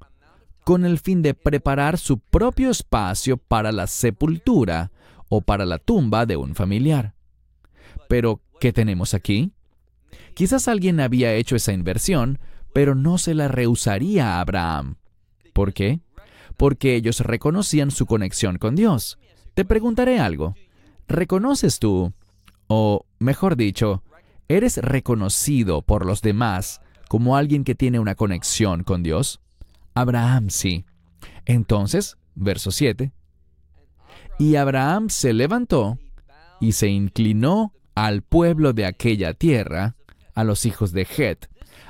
con 0.64 0.86
el 0.86 1.00
fin 1.00 1.24
de 1.24 1.34
preparar 1.34 1.98
su 1.98 2.20
propio 2.20 2.70
espacio 2.70 3.38
para 3.38 3.72
la 3.72 3.88
sepultura 3.88 4.92
o 5.28 5.42
para 5.42 5.66
la 5.66 5.80
tumba 5.80 6.28
de 6.28 6.38
un 6.38 6.54
familiar. 6.54 7.15
Pero, 8.08 8.42
¿qué 8.60 8.74
tenemos 8.74 9.14
aquí? 9.14 9.52
Quizás 10.34 10.68
alguien 10.68 11.00
había 11.00 11.34
hecho 11.34 11.56
esa 11.56 11.74
inversión, 11.74 12.40
pero 12.74 12.96
no 12.96 13.18
se 13.18 13.34
la 13.34 13.48
rehusaría 13.48 14.34
a 14.36 14.42
Abraham. 14.42 14.98
¿Por 15.54 15.74
qué? 15.74 16.02
Porque 16.58 16.96
ellos 16.96 17.22
reconocían 17.22 17.92
su 17.92 18.06
conexión 18.06 18.58
con 18.58 18.76
Dios. 18.76 19.18
Te 19.54 19.64
preguntaré 19.64 20.20
algo. 20.20 20.56
¿Reconoces 21.08 21.80
tú, 21.80 22.14
o 22.68 23.06
mejor 23.20 23.56
dicho, 23.56 24.04
eres 24.48 24.78
reconocido 24.78 25.82
por 25.82 26.06
los 26.06 26.22
demás 26.22 26.82
como 27.08 27.38
alguien 27.38 27.64
que 27.64 27.76
tiene 27.76 28.00
una 28.00 28.16
conexión 28.16 28.84
con 28.84 29.04
Dios? 29.04 29.40
Abraham 29.94 30.50
sí. 30.50 30.86
Entonces, 31.46 32.18
verso 32.34 32.72
7. 32.72 33.14
Y 34.38 34.56
Abraham 34.56 35.10
se 35.10 35.32
levantó 35.34 35.98
y 36.60 36.74
se 36.74 36.90
inclinó 36.90 37.75
al 37.96 38.22
pueblo 38.22 38.74
de 38.74 38.86
aquella 38.86 39.34
tierra, 39.34 39.96
a 40.34 40.44
los 40.44 40.66
hijos 40.66 40.92
de 40.92 41.08
Het. 41.18 41.48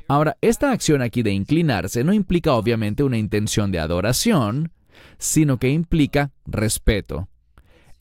Ahora, 0.08 0.38
esta 0.42 0.72
acción 0.72 1.02
aquí 1.02 1.24
de 1.24 1.32
inclinarse 1.32 2.04
no 2.04 2.14
implica 2.14 2.54
obviamente 2.54 3.04
una 3.04 3.18
intención 3.18 3.72
de 3.72 3.80
adoración, 3.80 4.72
sino 5.18 5.58
que 5.58 5.70
implica 5.70 6.32
respeto 6.46 7.28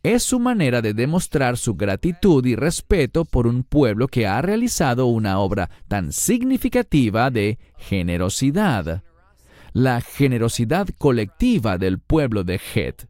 es 0.04 0.22
su 0.22 0.38
manera 0.38 0.82
de 0.82 0.92
demostrar 0.92 1.56
su 1.56 1.76
gratitud 1.76 2.44
y 2.44 2.56
respeto 2.56 3.24
por 3.24 3.46
un 3.46 3.64
pueblo 3.64 4.06
que 4.06 4.26
ha 4.26 4.42
realizado 4.42 5.06
una 5.06 5.38
obra 5.38 5.70
tan 5.88 6.12
significativa 6.12 7.30
de 7.30 7.58
generosidad. 7.78 9.02
La 9.72 10.02
generosidad 10.02 10.86
colectiva 10.98 11.78
del 11.78 11.98
pueblo 12.00 12.44
de 12.44 12.60
Het. 12.74 13.08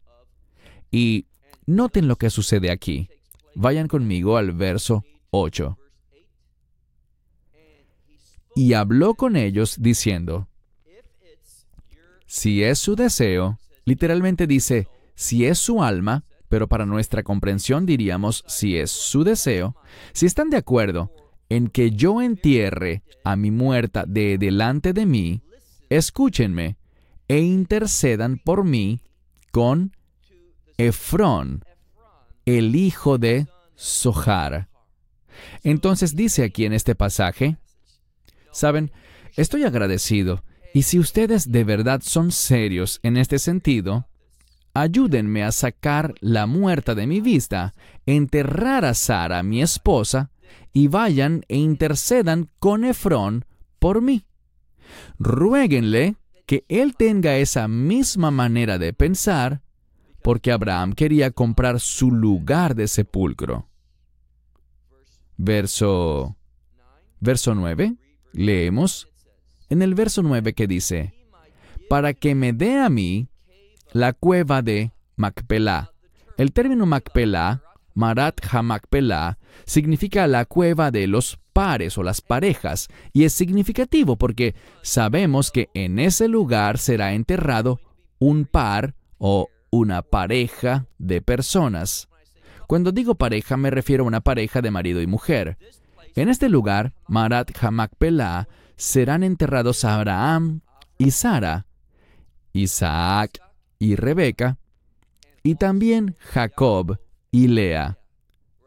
Y 0.89 1.25
noten 1.65 2.07
lo 2.07 2.15
que 2.15 2.29
sucede 2.29 2.71
aquí. 2.71 3.09
Vayan 3.55 3.87
conmigo 3.87 4.37
al 4.37 4.51
verso 4.51 5.03
8. 5.31 5.77
Y 8.55 8.73
habló 8.73 9.15
con 9.15 9.35
ellos 9.35 9.77
diciendo, 9.79 10.47
si 12.25 12.63
es 12.63 12.79
su 12.79 12.95
deseo, 12.95 13.59
literalmente 13.85 14.47
dice, 14.47 14.87
si 15.13 15.45
es 15.45 15.57
su 15.57 15.83
alma, 15.83 16.23
pero 16.49 16.67
para 16.67 16.85
nuestra 16.85 17.23
comprensión 17.23 17.85
diríamos 17.85 18.43
si 18.47 18.77
es 18.77 18.91
su 18.91 19.23
deseo, 19.23 19.75
si 20.13 20.25
están 20.25 20.49
de 20.49 20.57
acuerdo 20.57 21.11
en 21.49 21.67
que 21.67 21.91
yo 21.91 22.21
entierre 22.21 23.03
a 23.23 23.35
mi 23.35 23.51
muerta 23.51 24.05
de 24.07 24.37
delante 24.37 24.93
de 24.93 25.05
mí, 25.05 25.41
escúchenme 25.89 26.77
e 27.27 27.39
intercedan 27.39 28.37
por 28.37 28.63
mí 28.63 29.01
con 29.51 29.95
Efrón, 30.77 31.63
el 32.45 32.75
hijo 32.75 33.17
de 33.17 33.47
Sohar. 33.75 34.69
Entonces 35.63 36.15
dice 36.15 36.43
aquí 36.43 36.65
en 36.65 36.73
este 36.73 36.95
pasaje, 36.95 37.57
saben, 38.51 38.91
estoy 39.35 39.63
agradecido, 39.63 40.43
y 40.73 40.83
si 40.83 40.99
ustedes 40.99 41.51
de 41.51 41.63
verdad 41.63 42.01
son 42.03 42.31
serios 42.31 42.99
en 43.03 43.17
este 43.17 43.39
sentido, 43.39 44.07
ayúdenme 44.73 45.43
a 45.43 45.51
sacar 45.51 46.13
la 46.19 46.45
muerta 46.45 46.95
de 46.95 47.07
mi 47.07 47.21
vista, 47.21 47.73
enterrar 48.05 48.85
a 48.85 48.93
Sara, 48.93 49.41
mi 49.41 49.61
esposa, 49.61 50.31
y 50.73 50.87
vayan 50.87 51.43
e 51.47 51.57
intercedan 51.57 52.49
con 52.59 52.83
Efrón 52.83 53.45
por 53.79 54.01
mí. 54.01 54.25
Ruéguenle 55.17 56.15
que 56.45 56.65
él 56.67 56.95
tenga 56.95 57.37
esa 57.37 57.67
misma 57.67 58.31
manera 58.31 58.77
de 58.77 58.93
pensar, 58.93 59.61
porque 60.25 60.51
Abraham 60.51 60.93
quería 60.93 61.29
comprar 61.29 61.79
su 61.79 62.09
lugar 62.09 62.73
de 62.73 62.87
sepulcro. 62.87 63.67
Verso 65.37 66.35
verso 67.19 67.53
9, 67.53 67.93
leemos 68.33 69.07
en 69.69 69.83
el 69.83 69.93
verso 69.93 70.23
9 70.23 70.53
que 70.53 70.65
dice, 70.65 71.13
para 71.91 72.15
que 72.15 72.33
me 72.33 72.53
dé 72.53 72.79
a 72.79 72.89
mí 72.89 73.27
la 73.93 74.13
cueva 74.13 74.63
de 74.63 74.93
Macpelá. 75.15 75.93
El 76.39 76.53
término 76.53 76.87
Macpelá, 76.87 77.61
Marat 77.93 78.41
HaMacpelá, 78.51 79.37
significa 79.67 80.25
la 80.25 80.45
cueva 80.45 80.89
de 80.89 81.05
los 81.05 81.37
pares 81.53 81.99
o 81.99 82.03
las 82.03 82.21
parejas, 82.21 82.87
y 83.13 83.25
es 83.25 83.33
significativo 83.33 84.15
porque 84.15 84.55
sabemos 84.81 85.51
que 85.51 85.69
en 85.75 85.99
ese 85.99 86.27
lugar 86.27 86.79
será 86.79 87.13
enterrado 87.13 87.79
un 88.17 88.45
par 88.45 88.95
o 89.19 89.49
una 89.75 90.01
pareja 90.01 90.87
de 90.97 91.21
personas. 91.21 92.07
Cuando 92.67 92.91
digo 92.91 93.15
pareja 93.15 93.57
me 93.57 93.69
refiero 93.69 94.03
a 94.03 94.07
una 94.07 94.21
pareja 94.21 94.61
de 94.61 94.71
marido 94.71 95.01
y 95.01 95.07
mujer. 95.07 95.57
En 96.15 96.29
este 96.29 96.47
lugar, 96.47 96.93
Marat 97.07 97.51
HaMacpelá, 97.61 98.47
serán 98.77 99.23
enterrados 99.23 99.83
Abraham 99.83 100.61
y 100.97 101.11
Sara, 101.11 101.65
Isaac 102.53 103.39
y 103.77 103.95
Rebeca, 103.95 104.57
y 105.43 105.55
también 105.55 106.15
Jacob 106.19 106.99
y 107.31 107.47
Lea. 107.47 107.99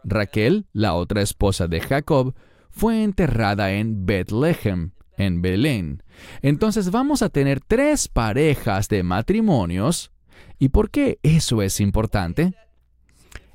Raquel, 0.04 0.66
la 0.72 0.94
otra 0.94 1.22
esposa 1.22 1.68
de 1.68 1.80
Jacob, 1.80 2.34
fue 2.70 3.02
enterrada 3.02 3.72
en 3.72 4.04
Bethlehem, 4.04 4.92
en 5.16 5.40
Belén. 5.40 6.02
Entonces 6.42 6.90
vamos 6.90 7.22
a 7.22 7.30
tener 7.30 7.60
tres 7.60 8.08
parejas 8.08 8.88
de 8.88 9.02
matrimonios. 9.02 10.12
¿Y 10.58 10.70
por 10.70 10.90
qué 10.90 11.18
eso 11.22 11.62
es 11.62 11.80
importante? 11.80 12.54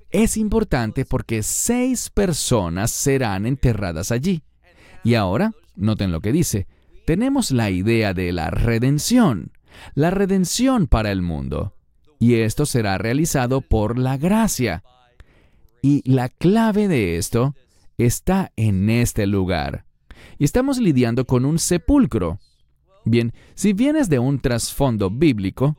Es 0.09 0.37
importante 0.37 1.05
porque 1.05 1.43
seis 1.43 2.09
personas 2.09 2.91
serán 2.91 3.45
enterradas 3.45 4.11
allí. 4.11 4.43
Y 5.03 5.15
ahora, 5.15 5.51
noten 5.75 6.11
lo 6.11 6.21
que 6.21 6.31
dice, 6.31 6.67
tenemos 7.05 7.51
la 7.51 7.69
idea 7.69 8.13
de 8.13 8.31
la 8.31 8.49
redención 8.49 9.51
la 9.93 10.11
redención 10.11 10.87
para 10.87 11.11
el 11.11 11.21
mundo. 11.21 11.75
Y 12.19 12.35
esto 12.35 12.65
será 12.65 12.97
realizado 12.97 13.61
por 13.61 13.97
la 13.97 14.17
gracia. 14.17 14.83
Y 15.81 16.09
la 16.09 16.29
clave 16.29 16.87
de 16.87 17.17
esto 17.17 17.55
está 17.97 18.51
en 18.55 18.89
este 18.89 19.27
lugar. 19.27 19.85
Y 20.37 20.45
estamos 20.45 20.77
lidiando 20.77 21.25
con 21.25 21.45
un 21.45 21.59
sepulcro. 21.59 22.39
Bien, 23.05 23.33
si 23.55 23.73
vienes 23.73 24.07
de 24.07 24.19
un 24.19 24.39
trasfondo 24.39 25.09
bíblico, 25.09 25.75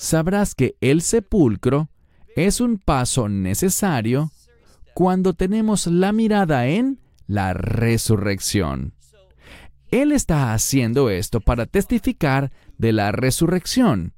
sabrás 0.00 0.54
que 0.54 0.76
el 0.80 1.02
sepulcro 1.02 1.90
es 2.34 2.62
un 2.62 2.78
paso 2.78 3.28
necesario 3.28 4.32
cuando 4.94 5.34
tenemos 5.34 5.86
la 5.86 6.12
mirada 6.12 6.66
en 6.68 7.00
la 7.26 7.52
resurrección. 7.52 8.94
Él 9.90 10.12
está 10.12 10.54
haciendo 10.54 11.10
esto 11.10 11.40
para 11.40 11.66
testificar 11.66 12.50
de 12.78 12.92
la 12.92 13.12
resurrección. 13.12 14.14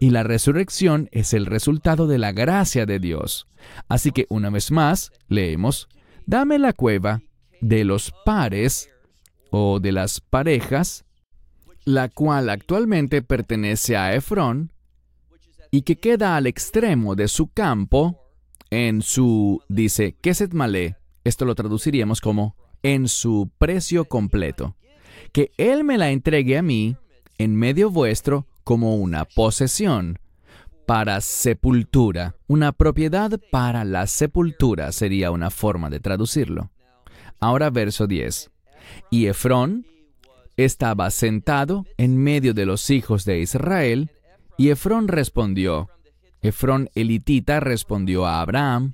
Y 0.00 0.10
la 0.10 0.22
resurrección 0.22 1.10
es 1.12 1.34
el 1.34 1.44
resultado 1.44 2.06
de 2.06 2.18
la 2.18 2.32
gracia 2.32 2.86
de 2.86 2.98
Dios. 2.98 3.48
Así 3.88 4.12
que 4.12 4.26
una 4.30 4.48
vez 4.48 4.70
más, 4.70 5.12
leemos, 5.28 5.88
dame 6.24 6.58
la 6.58 6.72
cueva 6.72 7.20
de 7.60 7.84
los 7.84 8.14
pares 8.24 8.88
o 9.50 9.78
de 9.78 9.92
las 9.92 10.20
parejas, 10.20 11.04
la 11.84 12.08
cual 12.08 12.48
actualmente 12.48 13.20
pertenece 13.20 13.96
a 13.96 14.14
Efrón 14.14 14.72
y 15.70 15.82
que 15.82 15.98
queda 15.98 16.36
al 16.36 16.46
extremo 16.46 17.14
de 17.14 17.28
su 17.28 17.48
campo 17.48 18.20
en 18.70 19.02
su, 19.02 19.62
dice, 19.68 20.16
Keset 20.20 20.52
Malé, 20.52 20.96
esto 21.24 21.44
lo 21.44 21.54
traduciríamos 21.54 22.20
como 22.20 22.56
en 22.82 23.08
su 23.08 23.50
precio 23.58 24.04
completo, 24.04 24.76
que 25.32 25.50
Él 25.56 25.84
me 25.84 25.98
la 25.98 26.10
entregue 26.10 26.58
a 26.58 26.62
mí 26.62 26.96
en 27.38 27.56
medio 27.56 27.90
vuestro 27.90 28.46
como 28.64 28.96
una 28.96 29.24
posesión 29.24 30.18
para 30.86 31.20
sepultura. 31.20 32.36
Una 32.46 32.72
propiedad 32.72 33.38
para 33.50 33.84
la 33.84 34.06
sepultura 34.06 34.90
sería 34.92 35.30
una 35.30 35.50
forma 35.50 35.90
de 35.90 36.00
traducirlo. 36.00 36.70
Ahora 37.40 37.70
verso 37.70 38.06
10. 38.06 38.50
Y 39.10 39.26
Efrón 39.26 39.86
estaba 40.56 41.10
sentado 41.10 41.84
en 41.98 42.16
medio 42.16 42.54
de 42.54 42.66
los 42.66 42.90
hijos 42.90 43.24
de 43.24 43.40
Israel, 43.40 44.10
y 44.58 44.70
Efrón 44.70 45.08
respondió, 45.08 45.88
Efrón 46.42 46.90
elitita 46.94 47.60
respondió 47.60 48.26
a 48.26 48.40
Abraham, 48.40 48.92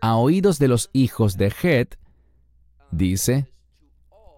a 0.00 0.16
oídos 0.16 0.58
de 0.58 0.68
los 0.68 0.90
hijos 0.92 1.36
de 1.36 1.52
Het, 1.62 1.96
dice, 2.90 3.48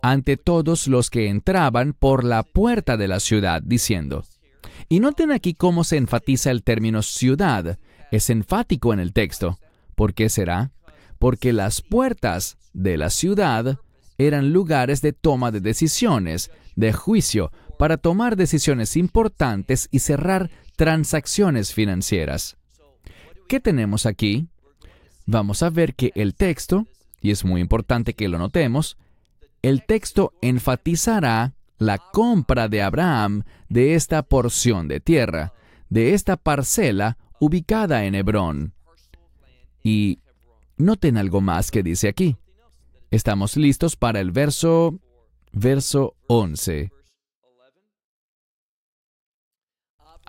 ante 0.01 0.37
todos 0.37 0.87
los 0.87 1.11
que 1.11 1.29
entraban 1.29 1.93
por 1.93 2.25
la 2.25 2.45
puerta 2.45 2.97
de 2.97 3.09
la 3.09 3.21
ciudad, 3.21 3.63
diciendo, 3.63 4.25
y 4.89 5.01
noten 5.01 5.33
aquí 5.33 5.55
cómo 5.55 5.85
se 5.85 5.97
enfatiza 5.97 6.51
el 6.51 6.63
término 6.63 7.03
ciudad, 7.03 7.79
es 8.11 8.31
enfático 8.31 8.93
en 8.93 9.01
el 9.01 9.13
texto. 9.13 9.59
¿Por 9.95 10.15
qué 10.15 10.29
será? 10.29 10.73
Porque 11.19 11.53
las 11.53 11.83
puertas 11.83 12.57
de 12.73 12.97
la 12.97 13.11
ciudad 13.11 13.79
eran 14.19 14.53
lugares 14.53 15.03
de 15.03 15.13
toma 15.13 15.51
de 15.51 15.61
decisiones, 15.61 16.51
de 16.77 16.93
juicio, 16.93 17.53
para 17.81 17.97
tomar 17.97 18.37
decisiones 18.37 18.95
importantes 18.95 19.89
y 19.91 20.01
cerrar 20.01 20.51
transacciones 20.77 21.73
financieras. 21.73 22.59
¿Qué 23.49 23.59
tenemos 23.59 24.05
aquí? 24.05 24.49
Vamos 25.25 25.63
a 25.63 25.71
ver 25.71 25.95
que 25.95 26.13
el 26.15 26.35
texto, 26.35 26.87
y 27.23 27.31
es 27.31 27.43
muy 27.43 27.63
importante 27.63 28.13
que 28.13 28.29
lo 28.29 28.37
notemos, 28.37 28.99
el 29.63 29.87
texto 29.87 30.35
enfatizará 30.43 31.55
la 31.79 31.97
compra 31.97 32.69
de 32.69 32.83
Abraham 32.83 33.45
de 33.71 33.95
esta 33.95 34.25
porción 34.25 34.87
de 34.87 35.01
tierra, 35.01 35.55
de 35.89 36.13
esta 36.13 36.37
parcela 36.37 37.17
ubicada 37.39 38.05
en 38.05 38.15
Hebrón. 38.15 38.75
Y 39.83 40.19
noten 40.77 41.17
algo 41.17 41.41
más 41.41 41.71
que 41.71 41.83
dice 41.83 42.09
aquí. 42.09 42.37
Estamos 43.11 43.57
listos 43.57 43.97
para 43.97 44.21
el 44.21 44.33
verso 44.33 45.01
verso 45.53 46.15
11. 46.27 46.93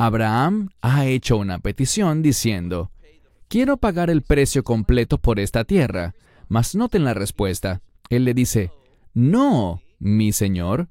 Abraham 0.04 0.70
ha 0.82 1.06
hecho 1.06 1.38
una 1.38 1.60
petición 1.60 2.24
diciendo, 2.24 2.90
Quiero 3.48 3.78
pagar 3.78 4.10
el 4.10 4.24
precio 4.24 4.64
completo 4.64 5.20
por 5.20 5.40
esta 5.40 5.64
tierra. 5.64 6.16
Mas 6.48 6.74
noten 6.74 7.04
la 7.04 7.14
respuesta. 7.14 7.84
Él 8.10 8.26
le 8.26 8.34
dice, 8.34 8.72
No, 9.14 9.80
mi 10.00 10.32
señor. 10.32 10.90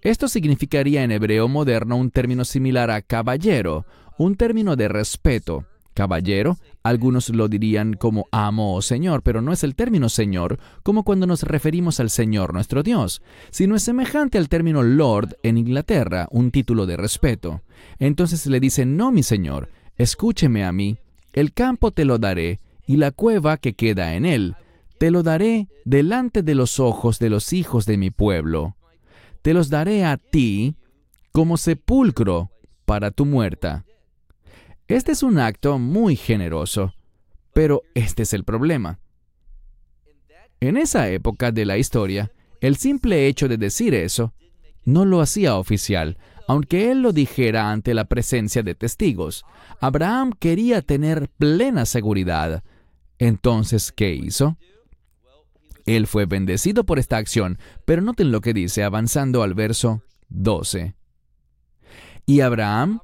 Esto 0.00 0.28
significaría 0.28 1.02
en 1.02 1.10
hebreo 1.10 1.48
moderno 1.48 1.96
un 1.96 2.12
término 2.12 2.44
similar 2.44 2.92
a 2.92 3.02
caballero, 3.02 3.84
un 4.16 4.36
término 4.36 4.76
de 4.76 4.86
respeto. 4.86 5.66
Caballero, 5.94 6.56
algunos 6.82 7.28
lo 7.28 7.48
dirían 7.48 7.94
como 7.94 8.26
amo 8.32 8.74
o 8.74 8.82
señor, 8.82 9.22
pero 9.22 9.42
no 9.42 9.52
es 9.52 9.62
el 9.62 9.74
término 9.74 10.08
señor 10.08 10.58
como 10.82 11.04
cuando 11.04 11.26
nos 11.26 11.42
referimos 11.42 12.00
al 12.00 12.10
Señor 12.10 12.54
nuestro 12.54 12.82
Dios, 12.82 13.22
sino 13.50 13.76
es 13.76 13.82
semejante 13.82 14.38
al 14.38 14.48
término 14.48 14.82
lord 14.82 15.36
en 15.42 15.58
Inglaterra, 15.58 16.28
un 16.30 16.50
título 16.50 16.86
de 16.86 16.96
respeto. 16.96 17.62
Entonces 17.98 18.46
le 18.46 18.60
dice, 18.60 18.86
no, 18.86 19.12
mi 19.12 19.22
señor, 19.22 19.68
escúcheme 19.96 20.64
a 20.64 20.72
mí, 20.72 20.98
el 21.32 21.52
campo 21.52 21.90
te 21.90 22.04
lo 22.04 22.18
daré, 22.18 22.60
y 22.86 22.96
la 22.96 23.10
cueva 23.10 23.56
que 23.58 23.74
queda 23.74 24.14
en 24.14 24.26
él, 24.26 24.56
te 24.98 25.10
lo 25.10 25.22
daré 25.22 25.68
delante 25.84 26.42
de 26.42 26.54
los 26.54 26.80
ojos 26.80 27.18
de 27.18 27.30
los 27.30 27.52
hijos 27.52 27.86
de 27.86 27.96
mi 27.96 28.10
pueblo. 28.10 28.76
Te 29.42 29.54
los 29.54 29.68
daré 29.68 30.04
a 30.04 30.16
ti 30.16 30.76
como 31.32 31.56
sepulcro 31.56 32.50
para 32.84 33.10
tu 33.10 33.24
muerta. 33.24 33.84
Este 34.92 35.12
es 35.12 35.22
un 35.22 35.38
acto 35.38 35.78
muy 35.78 36.16
generoso, 36.16 36.92
pero 37.54 37.82
este 37.94 38.24
es 38.24 38.34
el 38.34 38.44
problema. 38.44 39.00
En 40.60 40.76
esa 40.76 41.08
época 41.08 41.50
de 41.50 41.64
la 41.64 41.78
historia, 41.78 42.30
el 42.60 42.76
simple 42.76 43.26
hecho 43.26 43.48
de 43.48 43.56
decir 43.56 43.94
eso 43.94 44.34
no 44.84 45.06
lo 45.06 45.22
hacía 45.22 45.56
oficial, 45.56 46.18
aunque 46.46 46.90
él 46.90 47.00
lo 47.00 47.14
dijera 47.14 47.70
ante 47.70 47.94
la 47.94 48.04
presencia 48.04 48.62
de 48.62 48.74
testigos. 48.74 49.46
Abraham 49.80 50.34
quería 50.38 50.82
tener 50.82 51.30
plena 51.38 51.86
seguridad. 51.86 52.62
Entonces, 53.18 53.92
¿qué 53.92 54.12
hizo? 54.12 54.58
Él 55.86 56.06
fue 56.06 56.26
bendecido 56.26 56.84
por 56.84 56.98
esta 56.98 57.16
acción, 57.16 57.58
pero 57.86 58.02
noten 58.02 58.30
lo 58.30 58.42
que 58.42 58.52
dice 58.52 58.84
avanzando 58.84 59.42
al 59.42 59.54
verso 59.54 60.02
12. 60.28 60.94
Y 62.26 62.40
Abraham 62.40 63.00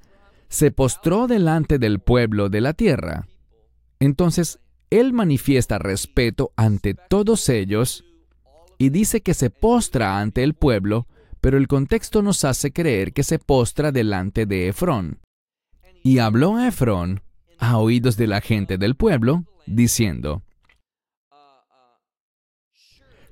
se 0.48 0.70
postró 0.70 1.26
delante 1.26 1.78
del 1.78 2.00
pueblo 2.00 2.48
de 2.48 2.60
la 2.60 2.72
tierra. 2.72 3.28
Entonces, 4.00 4.60
él 4.90 5.12
manifiesta 5.12 5.78
respeto 5.78 6.52
ante 6.56 6.94
todos 6.94 7.48
ellos 7.48 8.04
y 8.78 8.90
dice 8.90 9.20
que 9.20 9.34
se 9.34 9.50
postra 9.50 10.20
ante 10.20 10.42
el 10.42 10.54
pueblo, 10.54 11.06
pero 11.40 11.58
el 11.58 11.68
contexto 11.68 12.22
nos 12.22 12.44
hace 12.44 12.72
creer 12.72 13.12
que 13.12 13.22
se 13.22 13.38
postra 13.38 13.92
delante 13.92 14.46
de 14.46 14.68
Efrón. 14.68 15.20
Y 16.02 16.18
habló 16.18 16.56
a 16.56 16.68
Efrón 16.68 17.22
a 17.58 17.78
oídos 17.78 18.16
de 18.16 18.28
la 18.28 18.40
gente 18.40 18.78
del 18.78 18.94
pueblo, 18.94 19.44
diciendo, 19.66 20.42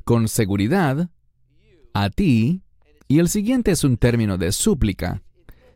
Con 0.05 0.29
seguridad, 0.29 1.11
a 1.95 2.11
ti, 2.11 2.63
y 3.09 3.21
el 3.21 3.29
siguiente 3.29 3.71
es 3.71 3.85
un 3.85 3.97
término 3.97 4.37
de 4.37 4.53
súplica, 4.53 5.23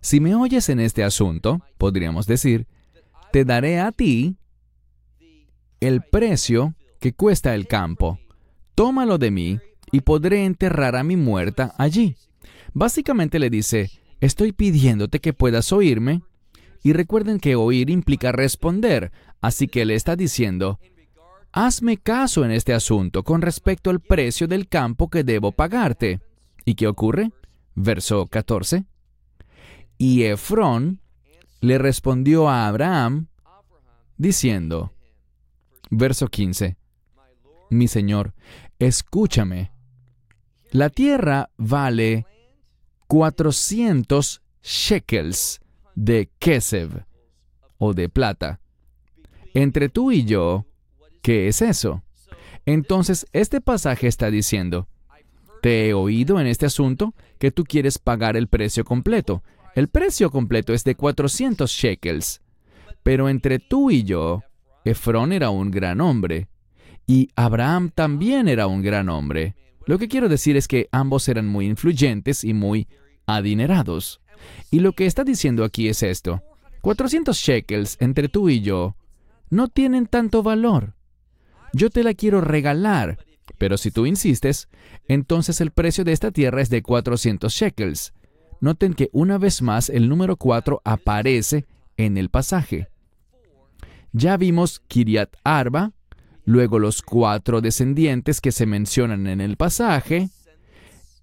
si 0.01 0.21
me 0.21 0.35
oyes 0.35 0.69
en 0.69 0.81
este 0.81 1.05
asunto, 1.05 1.61
podríamos 1.79 2.27
decir, 2.27 2.67
te 3.33 3.45
daré 3.45 3.81
a 3.81 3.93
ti 3.93 4.37
el 5.81 6.03
precio 6.03 6.75
que 7.01 7.13
cuesta 7.13 7.55
el 7.55 7.67
campo. 7.67 8.19
Tómalo 8.75 9.19
de 9.19 9.31
mí 9.31 9.61
y 9.93 10.01
podré 10.01 10.45
enterrar 10.45 10.97
a 10.97 11.05
mi 11.05 11.17
muerta 11.17 11.75
allí. 11.79 12.17
Básicamente 12.73 13.39
le 13.39 13.51
dice, 13.51 13.91
estoy 14.21 14.53
pidiéndote 14.53 15.21
que 15.21 15.33
puedas 15.33 15.73
oírme. 15.73 16.23
Y 16.83 16.95
recuerden 16.95 17.41
que 17.41 17.57
oír 17.57 17.91
implica 17.91 18.33
responder, 18.33 19.13
así 19.43 19.69
que 19.69 19.85
le 19.85 19.95
está 19.95 20.17
diciendo, 20.17 20.79
hazme 21.53 21.99
caso 21.99 22.43
en 22.43 22.53
este 22.53 22.73
asunto 22.73 23.23
con 23.23 23.43
respecto 23.43 23.91
al 23.91 24.01
precio 24.01 24.49
del 24.49 24.67
campo 24.67 25.11
que 25.11 25.23
debo 25.23 25.53
pagarte. 25.53 26.21
¿Y 26.65 26.77
qué 26.77 26.87
ocurre? 26.87 27.33
Verso 27.75 28.27
14. 28.27 28.87
Y 30.03 30.23
Efrón 30.23 31.03
le 31.61 31.77
respondió 31.77 32.49
a 32.49 32.67
Abraham 32.67 33.27
diciendo, 34.17 34.95
verso 35.91 36.29
15, 36.29 36.79
Mi 37.69 37.87
Señor, 37.87 38.33
escúchame, 38.79 39.73
la 40.71 40.89
tierra 40.89 41.51
vale 41.59 42.25
400 43.09 44.41
shekels 44.63 45.61
de 45.95 46.31
Kesev 46.39 47.05
o 47.77 47.93
de 47.93 48.09
plata. 48.09 48.59
Entre 49.53 49.91
tú 49.91 50.13
y 50.13 50.25
yo, 50.25 50.65
¿qué 51.21 51.47
es 51.47 51.61
eso? 51.61 52.03
Entonces, 52.65 53.27
este 53.35 53.61
pasaje 53.61 54.07
está 54.07 54.31
diciendo, 54.31 54.89
te 55.61 55.91
he 55.91 55.93
oído 55.93 56.41
en 56.41 56.47
este 56.47 56.65
asunto 56.65 57.13
que 57.39 57.51
tú 57.51 57.65
quieres 57.65 57.99
pagar 57.99 58.39
el 58.39 58.49
precio 58.49 58.83
completo. 58.83 59.43
El 59.75 59.89
precio 59.89 60.31
completo 60.31 60.73
es 60.73 60.85
de 60.85 60.95
400 60.95 61.71
shekels. 61.71 62.41
Pero 63.03 63.29
entre 63.29 63.59
tú 63.59 63.91
y 63.91 64.03
yo, 64.03 64.43
Efrón 64.85 65.33
era 65.33 65.51
un 65.51 65.71
gran 65.71 66.01
hombre. 66.01 66.49
Y 67.07 67.31
Abraham 67.37 67.91
también 67.95 68.49
era 68.49 68.67
un 68.67 68.83
gran 68.83 69.09
hombre. 69.09 69.55
Lo 69.87 69.99
que 69.99 70.09
quiero 70.09 70.29
decir 70.29 70.57
es 70.57 70.69
que 70.69 70.89
ambos 70.93 71.29
eran 71.29 71.47
muy 71.47 71.67
influyentes 71.67 72.45
y 72.45 72.55
muy 72.55 72.89
adinerados. 73.27 74.21
Y 74.71 74.81
lo 74.81 74.93
que 74.93 75.07
está 75.07 75.25
diciendo 75.25 75.65
aquí 75.65 75.89
es 75.89 76.03
esto. 76.03 76.43
400 76.83 77.37
shekels 77.37 77.97
entre 78.01 78.29
tú 78.29 78.49
y 78.49 78.61
yo 78.61 78.97
no 79.51 79.69
tienen 79.69 80.07
tanto 80.07 80.43
valor. 80.43 80.95
Yo 81.73 81.91
te 81.91 82.03
la 82.03 82.15
quiero 82.15 82.41
regalar, 82.41 83.19
pero 83.59 83.77
si 83.77 83.91
tú 83.91 84.07
insistes, 84.07 84.69
entonces 85.09 85.61
el 85.61 85.71
precio 85.71 86.05
de 86.05 86.13
esta 86.13 86.31
tierra 86.31 86.63
es 86.63 86.71
de 86.71 86.83
400 86.83 87.53
shekels. 87.53 88.13
Noten 88.61 88.95
que 88.95 89.09
una 89.13 89.39
vez 89.39 89.63
más 89.63 89.89
el 89.89 90.09
número 90.09 90.37
4 90.37 90.83
aparece 90.85 91.67
en 91.97 92.17
el 92.19 92.29
pasaje. 92.29 92.89
Ya 94.13 94.37
vimos 94.37 94.81
Kiriat 94.89 95.37
Arba, 95.45 95.93
luego 96.45 96.79
los 96.79 97.03
cuatro 97.03 97.61
descendientes 97.61 98.41
que 98.41 98.53
se 98.53 98.67
mencionan 98.67 99.27
en 99.27 99.41
el 99.41 99.57
pasaje, 99.57 100.29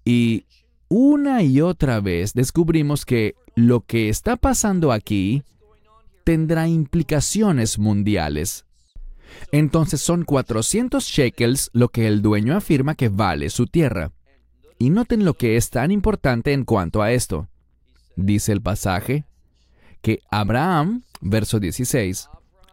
y 0.04 0.46
una 0.88 1.42
y 1.42 1.60
otra 1.60 2.00
vez 2.00 2.32
descubrimos 2.32 3.04
que 3.04 3.34
lo 3.54 3.82
que 3.82 4.08
está 4.08 4.36
pasando 4.36 4.90
aquí 4.90 5.42
tendrá 6.24 6.66
implicaciones 6.66 7.78
mundiales. 7.78 8.64
Entonces 9.52 10.00
son 10.00 10.24
400 10.24 11.04
shekels 11.04 11.70
lo 11.72 11.88
que 11.90 12.06
el 12.06 12.22
dueño 12.22 12.56
afirma 12.56 12.94
que 12.94 13.08
vale 13.08 13.50
su 13.50 13.66
tierra. 13.66 14.12
Y 14.78 14.90
noten 14.90 15.24
lo 15.24 15.34
que 15.34 15.56
es 15.56 15.70
tan 15.70 15.90
importante 15.90 16.52
en 16.52 16.64
cuanto 16.64 17.02
a 17.02 17.12
esto. 17.12 17.48
Dice 18.16 18.52
el 18.52 18.62
pasaje 18.62 19.24
que 20.02 20.20
Abraham, 20.30 21.02
verso 21.20 21.58
16, 21.58 22.28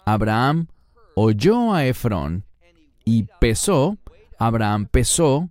Abraham 0.05 0.67
oyó 1.15 1.73
a 1.73 1.85
Efrón 1.85 2.45
y 3.03 3.27
pesó, 3.39 3.97
Abraham 4.37 4.87
pesó 4.91 5.49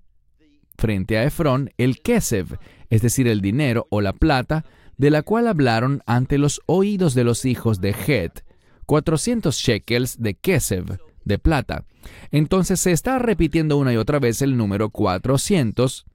frente 0.76 1.18
a 1.18 1.24
Efrón 1.24 1.70
el 1.78 2.00
Kesef, 2.00 2.52
es 2.90 3.02
decir, 3.02 3.28
el 3.28 3.40
dinero 3.40 3.86
o 3.90 4.00
la 4.00 4.12
plata, 4.12 4.64
de 4.96 5.10
la 5.10 5.22
cual 5.22 5.48
hablaron 5.48 6.02
ante 6.06 6.38
los 6.38 6.60
oídos 6.66 7.14
de 7.14 7.24
los 7.24 7.44
hijos 7.44 7.80
de 7.80 7.94
Het, 8.06 8.44
400 8.86 9.56
shekels 9.56 10.20
de 10.20 10.34
Kesef, 10.34 10.98
de 11.24 11.38
plata. 11.38 11.84
Entonces 12.30 12.80
se 12.80 12.92
está 12.92 13.18
repitiendo 13.18 13.76
una 13.76 13.92
y 13.92 13.96
otra 13.96 14.18
vez 14.18 14.42
el 14.42 14.56
número 14.56 14.90
400, 14.90 16.06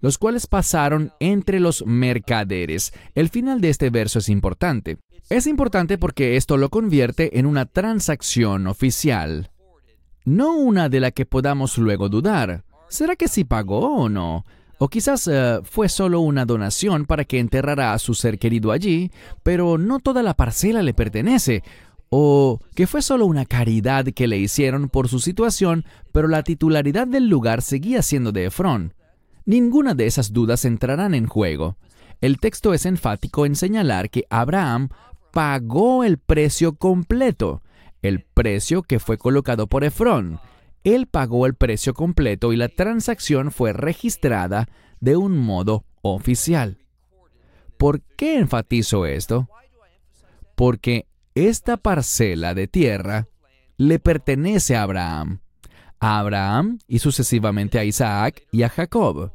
los 0.00 0.18
cuales 0.18 0.46
pasaron 0.46 1.12
entre 1.20 1.60
los 1.60 1.84
mercaderes. 1.86 2.92
El 3.14 3.28
final 3.28 3.60
de 3.60 3.70
este 3.70 3.90
verso 3.90 4.18
es 4.18 4.28
importante. 4.28 4.98
Es 5.28 5.46
importante 5.46 5.98
porque 5.98 6.36
esto 6.36 6.56
lo 6.56 6.68
convierte 6.68 7.38
en 7.38 7.46
una 7.46 7.66
transacción 7.66 8.66
oficial, 8.68 9.50
no 10.24 10.56
una 10.56 10.88
de 10.88 11.00
la 11.00 11.10
que 11.10 11.26
podamos 11.26 11.78
luego 11.78 12.08
dudar. 12.08 12.64
¿Será 12.88 13.16
que 13.16 13.26
sí 13.26 13.44
pagó 13.44 14.02
o 14.02 14.08
no? 14.08 14.44
O 14.78 14.88
quizás 14.88 15.26
eh, 15.26 15.60
fue 15.64 15.88
solo 15.88 16.20
una 16.20 16.44
donación 16.44 17.06
para 17.06 17.24
que 17.24 17.38
enterrara 17.38 17.92
a 17.92 17.98
su 17.98 18.14
ser 18.14 18.38
querido 18.38 18.72
allí, 18.72 19.10
pero 19.42 19.78
no 19.78 20.00
toda 20.00 20.22
la 20.22 20.34
parcela 20.34 20.82
le 20.82 20.94
pertenece. 20.94 21.62
O 22.08 22.60
que 22.74 22.86
fue 22.86 23.02
solo 23.02 23.26
una 23.26 23.46
caridad 23.46 24.04
que 24.04 24.28
le 24.28 24.38
hicieron 24.38 24.88
por 24.88 25.08
su 25.08 25.18
situación, 25.18 25.84
pero 26.12 26.28
la 26.28 26.42
titularidad 26.42 27.06
del 27.06 27.28
lugar 27.28 27.62
seguía 27.62 28.02
siendo 28.02 28.32
de 28.32 28.46
Efrón. 28.46 28.94
Ninguna 29.46 29.94
de 29.94 30.06
esas 30.06 30.32
dudas 30.32 30.64
entrarán 30.64 31.14
en 31.14 31.28
juego. 31.28 31.76
El 32.20 32.40
texto 32.40 32.74
es 32.74 32.84
enfático 32.84 33.46
en 33.46 33.54
señalar 33.54 34.10
que 34.10 34.26
Abraham 34.28 34.88
pagó 35.32 36.02
el 36.02 36.18
precio 36.18 36.74
completo, 36.74 37.62
el 38.02 38.22
precio 38.22 38.82
que 38.82 38.98
fue 38.98 39.18
colocado 39.18 39.68
por 39.68 39.84
Efrón. 39.84 40.40
Él 40.82 41.06
pagó 41.06 41.46
el 41.46 41.54
precio 41.54 41.94
completo 41.94 42.52
y 42.52 42.56
la 42.56 42.68
transacción 42.68 43.52
fue 43.52 43.72
registrada 43.72 44.68
de 44.98 45.16
un 45.16 45.38
modo 45.38 45.84
oficial. 46.02 46.78
¿Por 47.76 48.00
qué 48.02 48.38
enfatizo 48.38 49.06
esto? 49.06 49.48
Porque 50.56 51.06
esta 51.36 51.76
parcela 51.76 52.52
de 52.54 52.66
tierra 52.66 53.28
le 53.76 54.00
pertenece 54.00 54.74
a 54.74 54.82
Abraham 54.82 55.40
a 56.00 56.18
Abraham 56.18 56.78
y 56.86 56.98
sucesivamente 56.98 57.78
a 57.78 57.84
Isaac 57.84 58.46
y 58.52 58.62
a 58.62 58.68
Jacob. 58.68 59.32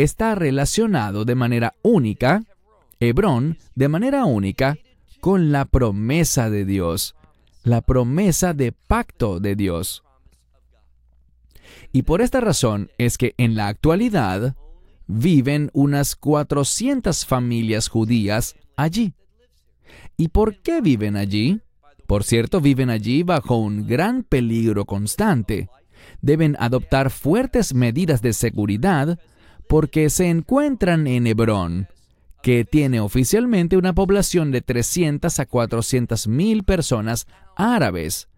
Está 0.00 0.34
relacionado 0.34 1.26
de 1.26 1.34
manera 1.34 1.74
única, 1.82 2.42
Hebrón, 3.00 3.58
de 3.74 3.88
manera 3.88 4.24
única, 4.24 4.78
con 5.20 5.52
la 5.52 5.66
promesa 5.66 6.48
de 6.48 6.64
Dios, 6.64 7.14
la 7.64 7.82
promesa 7.82 8.54
de 8.54 8.72
pacto 8.72 9.40
de 9.40 9.56
Dios. 9.56 10.02
Y 11.92 12.04
por 12.04 12.22
esta 12.22 12.40
razón 12.40 12.90
es 12.96 13.18
que 13.18 13.34
en 13.36 13.56
la 13.56 13.68
actualidad 13.68 14.56
viven 15.06 15.68
unas 15.74 16.16
400 16.16 17.26
familias 17.26 17.88
judías 17.88 18.56
allí. 18.76 19.12
¿Y 20.16 20.28
por 20.28 20.62
qué 20.62 20.80
viven 20.80 21.18
allí? 21.18 21.60
Por 22.06 22.24
cierto, 22.24 22.62
viven 22.62 22.88
allí 22.88 23.22
bajo 23.22 23.58
un 23.58 23.86
gran 23.86 24.22
peligro 24.22 24.86
constante 24.86 25.68
deben 26.22 26.56
adoptar 26.58 27.10
fuertes 27.10 27.74
medidas 27.74 28.22
de 28.22 28.32
seguridad 28.32 29.18
porque 29.70 30.10
se 30.10 30.28
encuentran 30.28 31.06
en 31.06 31.28
Hebrón, 31.28 31.86
que 32.42 32.64
tiene 32.64 32.98
oficialmente 32.98 33.76
una 33.76 33.92
población 33.92 34.50
de 34.50 34.62
300 34.62 35.38
a 35.38 35.46
400 35.46 36.26
mil 36.26 36.64
personas 36.64 37.28
árabes, 37.54 38.28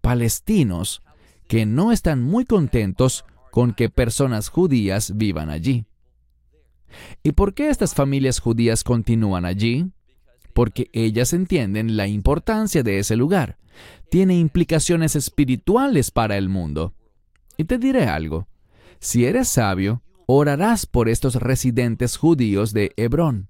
palestinos, 0.00 1.04
que 1.46 1.66
no 1.66 1.92
están 1.92 2.24
muy 2.24 2.44
contentos 2.44 3.24
con 3.52 3.74
que 3.74 3.90
personas 3.90 4.48
judías 4.48 5.16
vivan 5.16 5.50
allí. 5.50 5.84
¿Y 7.22 7.30
por 7.30 7.54
qué 7.54 7.70
estas 7.70 7.94
familias 7.94 8.40
judías 8.40 8.82
continúan 8.82 9.44
allí? 9.44 9.92
Porque 10.52 10.90
ellas 10.92 11.32
entienden 11.32 11.96
la 11.96 12.08
importancia 12.08 12.82
de 12.82 12.98
ese 12.98 13.14
lugar. 13.14 13.56
Tiene 14.10 14.34
implicaciones 14.36 15.14
espirituales 15.14 16.10
para 16.10 16.36
el 16.36 16.48
mundo. 16.48 16.92
Y 17.56 17.66
te 17.66 17.78
diré 17.78 18.06
algo, 18.06 18.48
si 18.98 19.26
eres 19.26 19.48
sabio, 19.48 20.02
orarás 20.34 20.86
por 20.86 21.08
estos 21.08 21.36
residentes 21.36 22.16
judíos 22.16 22.72
de 22.72 22.92
Hebrón. 22.96 23.48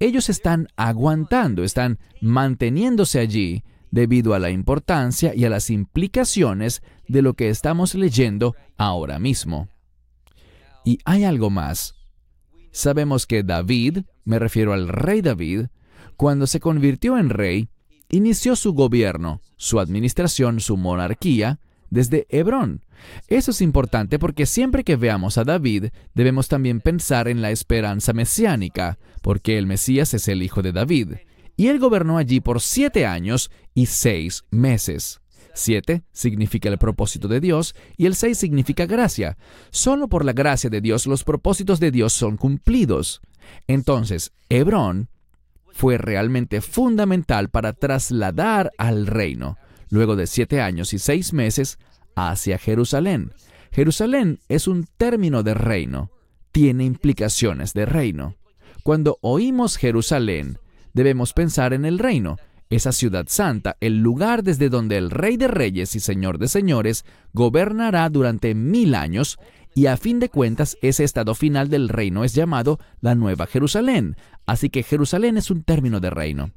Ellos 0.00 0.28
están 0.28 0.68
aguantando, 0.76 1.62
están 1.62 1.98
manteniéndose 2.20 3.20
allí 3.20 3.62
debido 3.90 4.34
a 4.34 4.38
la 4.38 4.50
importancia 4.50 5.34
y 5.34 5.44
a 5.44 5.50
las 5.50 5.70
implicaciones 5.70 6.82
de 7.06 7.22
lo 7.22 7.34
que 7.34 7.48
estamos 7.50 7.94
leyendo 7.94 8.54
ahora 8.76 9.18
mismo. 9.18 9.68
Y 10.84 10.98
hay 11.04 11.24
algo 11.24 11.50
más. 11.50 11.94
Sabemos 12.72 13.26
que 13.26 13.42
David, 13.42 14.00
me 14.24 14.38
refiero 14.38 14.72
al 14.72 14.88
rey 14.88 15.22
David, 15.22 15.66
cuando 16.16 16.46
se 16.46 16.60
convirtió 16.60 17.18
en 17.18 17.30
rey, 17.30 17.68
inició 18.08 18.56
su 18.56 18.72
gobierno, 18.72 19.40
su 19.56 19.78
administración, 19.78 20.60
su 20.60 20.76
monarquía, 20.76 21.60
desde 21.90 22.26
Hebrón. 22.28 22.84
Eso 23.28 23.50
es 23.50 23.60
importante 23.60 24.18
porque 24.18 24.46
siempre 24.46 24.84
que 24.84 24.96
veamos 24.96 25.38
a 25.38 25.44
David 25.44 25.86
debemos 26.14 26.48
también 26.48 26.80
pensar 26.80 27.28
en 27.28 27.42
la 27.42 27.50
esperanza 27.50 28.12
mesiánica, 28.12 28.98
porque 29.22 29.58
el 29.58 29.66
Mesías 29.66 30.14
es 30.14 30.28
el 30.28 30.42
hijo 30.42 30.62
de 30.62 30.72
David. 30.72 31.14
Y 31.56 31.68
él 31.68 31.78
gobernó 31.78 32.18
allí 32.18 32.40
por 32.40 32.60
siete 32.60 33.06
años 33.06 33.50
y 33.74 33.86
seis 33.86 34.44
meses. 34.50 35.20
Siete 35.52 36.04
significa 36.12 36.68
el 36.68 36.78
propósito 36.78 37.28
de 37.28 37.40
Dios 37.40 37.74
y 37.96 38.06
el 38.06 38.14
seis 38.14 38.38
significa 38.38 38.86
gracia. 38.86 39.36
Solo 39.70 40.08
por 40.08 40.24
la 40.24 40.32
gracia 40.32 40.70
de 40.70 40.80
Dios 40.80 41.06
los 41.06 41.24
propósitos 41.24 41.80
de 41.80 41.90
Dios 41.90 42.12
son 42.12 42.36
cumplidos. 42.36 43.20
Entonces, 43.66 44.32
Hebrón 44.48 45.08
fue 45.72 45.98
realmente 45.98 46.60
fundamental 46.60 47.50
para 47.50 47.72
trasladar 47.72 48.70
al 48.78 49.06
reino 49.06 49.56
luego 49.90 50.16
de 50.16 50.26
siete 50.26 50.60
años 50.60 50.94
y 50.94 50.98
seis 50.98 51.32
meses, 51.32 51.78
hacia 52.14 52.58
Jerusalén. 52.58 53.32
Jerusalén 53.72 54.40
es 54.48 54.66
un 54.66 54.86
término 54.96 55.42
de 55.42 55.54
reino, 55.54 56.10
tiene 56.52 56.84
implicaciones 56.84 57.72
de 57.72 57.86
reino. 57.86 58.36
Cuando 58.82 59.18
oímos 59.20 59.76
Jerusalén, 59.76 60.58
debemos 60.92 61.32
pensar 61.32 61.72
en 61.72 61.84
el 61.84 61.98
reino, 61.98 62.36
esa 62.70 62.92
ciudad 62.92 63.26
santa, 63.28 63.76
el 63.80 63.98
lugar 63.98 64.44
desde 64.44 64.68
donde 64.68 64.96
el 64.96 65.10
Rey 65.10 65.36
de 65.36 65.48
Reyes 65.48 65.96
y 65.96 66.00
Señor 66.00 66.38
de 66.38 66.46
Señores 66.48 67.04
gobernará 67.32 68.08
durante 68.08 68.54
mil 68.54 68.94
años, 68.94 69.38
y 69.74 69.86
a 69.86 69.96
fin 69.96 70.20
de 70.20 70.28
cuentas 70.28 70.76
ese 70.80 71.04
estado 71.04 71.34
final 71.34 71.68
del 71.68 71.88
reino 71.88 72.24
es 72.24 72.34
llamado 72.34 72.78
la 73.00 73.14
Nueva 73.14 73.46
Jerusalén, 73.46 74.16
así 74.46 74.70
que 74.70 74.82
Jerusalén 74.82 75.36
es 75.36 75.50
un 75.50 75.62
término 75.62 76.00
de 76.00 76.10
reino. 76.10 76.52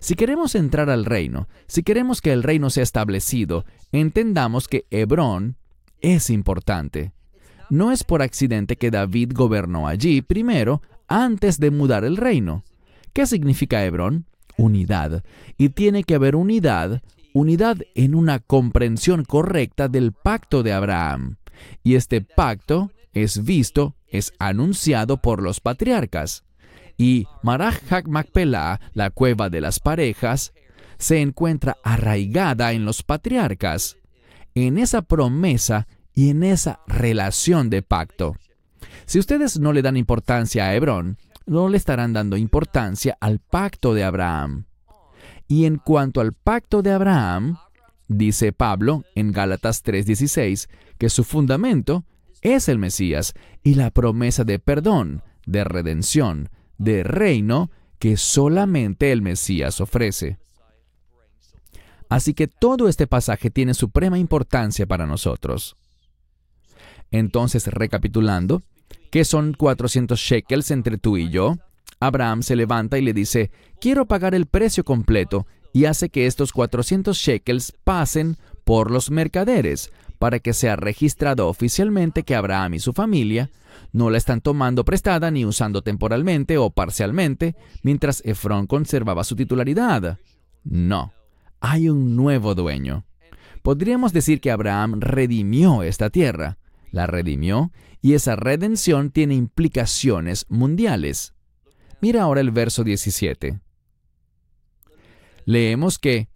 Si 0.00 0.14
queremos 0.14 0.54
entrar 0.54 0.90
al 0.90 1.04
reino, 1.04 1.48
si 1.66 1.82
queremos 1.82 2.20
que 2.20 2.32
el 2.32 2.42
reino 2.42 2.70
sea 2.70 2.82
establecido, 2.82 3.64
entendamos 3.92 4.68
que 4.68 4.86
Hebrón 4.90 5.56
es 6.00 6.30
importante. 6.30 7.12
No 7.70 7.92
es 7.92 8.04
por 8.04 8.22
accidente 8.22 8.76
que 8.76 8.90
David 8.90 9.32
gobernó 9.34 9.88
allí 9.88 10.22
primero 10.22 10.82
antes 11.08 11.58
de 11.58 11.70
mudar 11.70 12.04
el 12.04 12.16
reino. 12.16 12.64
¿Qué 13.12 13.26
significa 13.26 13.84
Hebrón? 13.84 14.26
Unidad. 14.56 15.24
Y 15.56 15.70
tiene 15.70 16.04
que 16.04 16.14
haber 16.14 16.36
unidad, 16.36 17.02
unidad 17.32 17.78
en 17.94 18.14
una 18.14 18.38
comprensión 18.38 19.24
correcta 19.24 19.88
del 19.88 20.12
pacto 20.12 20.62
de 20.62 20.72
Abraham. 20.72 21.36
Y 21.82 21.94
este 21.94 22.20
pacto 22.20 22.90
es 23.12 23.44
visto, 23.44 23.96
es 24.08 24.32
anunciado 24.38 25.16
por 25.16 25.42
los 25.42 25.60
patriarcas 25.60 26.44
y 26.96 27.26
Maraj 27.42 28.06
Macpelah, 28.06 28.80
la 28.92 29.10
cueva 29.10 29.50
de 29.50 29.60
las 29.60 29.80
parejas, 29.80 30.52
se 30.98 31.20
encuentra 31.20 31.76
arraigada 31.82 32.72
en 32.72 32.84
los 32.84 33.02
patriarcas, 33.02 33.96
en 34.54 34.78
esa 34.78 35.02
promesa 35.02 35.86
y 36.14 36.30
en 36.30 36.42
esa 36.44 36.80
relación 36.86 37.70
de 37.70 37.82
pacto. 37.82 38.36
Si 39.06 39.18
ustedes 39.18 39.58
no 39.58 39.72
le 39.72 39.82
dan 39.82 39.96
importancia 39.96 40.66
a 40.66 40.74
Hebrón, 40.74 41.18
no 41.46 41.68
le 41.68 41.76
estarán 41.76 42.12
dando 42.12 42.36
importancia 42.36 43.16
al 43.20 43.38
pacto 43.38 43.92
de 43.94 44.04
Abraham. 44.04 44.66
Y 45.46 45.66
en 45.66 45.76
cuanto 45.76 46.20
al 46.20 46.32
pacto 46.32 46.80
de 46.80 46.92
Abraham, 46.92 47.58
dice 48.08 48.52
Pablo 48.52 49.04
en 49.14 49.32
Gálatas 49.32 49.82
3:16 49.82 50.68
que 50.96 51.10
su 51.10 51.24
fundamento 51.24 52.04
es 52.40 52.68
el 52.68 52.78
Mesías 52.78 53.34
y 53.62 53.74
la 53.74 53.90
promesa 53.90 54.44
de 54.44 54.58
perdón, 54.58 55.22
de 55.46 55.64
redención, 55.64 56.48
de 56.78 57.02
reino 57.02 57.70
que 57.98 58.16
solamente 58.16 59.12
el 59.12 59.22
Mesías 59.22 59.80
ofrece. 59.80 60.38
Así 62.08 62.34
que 62.34 62.48
todo 62.48 62.88
este 62.88 63.06
pasaje 63.06 63.50
tiene 63.50 63.74
suprema 63.74 64.18
importancia 64.18 64.86
para 64.86 65.06
nosotros. 65.06 65.76
Entonces, 67.10 67.66
recapitulando, 67.66 68.62
¿qué 69.10 69.24
son 69.24 69.54
400 69.54 70.18
shekels 70.18 70.70
entre 70.70 70.98
tú 70.98 71.16
y 71.16 71.30
yo? 71.30 71.56
Abraham 72.00 72.42
se 72.42 72.56
levanta 72.56 72.98
y 72.98 73.02
le 73.02 73.12
dice, 73.12 73.50
quiero 73.80 74.06
pagar 74.06 74.34
el 74.34 74.46
precio 74.46 74.84
completo, 74.84 75.46
y 75.72 75.86
hace 75.86 76.08
que 76.08 76.26
estos 76.26 76.52
400 76.52 77.16
shekels 77.16 77.72
pasen 77.82 78.36
por 78.64 78.90
los 78.90 79.10
mercaderes, 79.10 79.90
para 80.18 80.38
que 80.38 80.52
sea 80.52 80.76
registrado 80.76 81.48
oficialmente 81.48 82.22
que 82.22 82.34
Abraham 82.34 82.74
y 82.74 82.78
su 82.78 82.92
familia 82.92 83.50
no 83.92 84.10
la 84.10 84.18
están 84.18 84.40
tomando 84.40 84.84
prestada 84.84 85.30
ni 85.30 85.44
usando 85.44 85.82
temporalmente 85.82 86.58
o 86.58 86.70
parcialmente, 86.70 87.56
mientras 87.82 88.22
Efrón 88.24 88.66
conservaba 88.66 89.24
su 89.24 89.36
titularidad. 89.36 90.18
No, 90.64 91.12
hay 91.60 91.88
un 91.88 92.16
nuevo 92.16 92.54
dueño. 92.54 93.04
Podríamos 93.62 94.12
decir 94.12 94.40
que 94.40 94.50
Abraham 94.50 95.00
redimió 95.00 95.82
esta 95.82 96.10
tierra, 96.10 96.58
la 96.90 97.06
redimió, 97.06 97.72
y 98.02 98.12
esa 98.12 98.36
redención 98.36 99.10
tiene 99.10 99.34
implicaciones 99.34 100.44
mundiales. 100.50 101.34
Mira 102.00 102.22
ahora 102.22 102.42
el 102.42 102.50
verso 102.50 102.84
17. 102.84 103.60
Leemos 105.46 105.98
que 105.98 106.28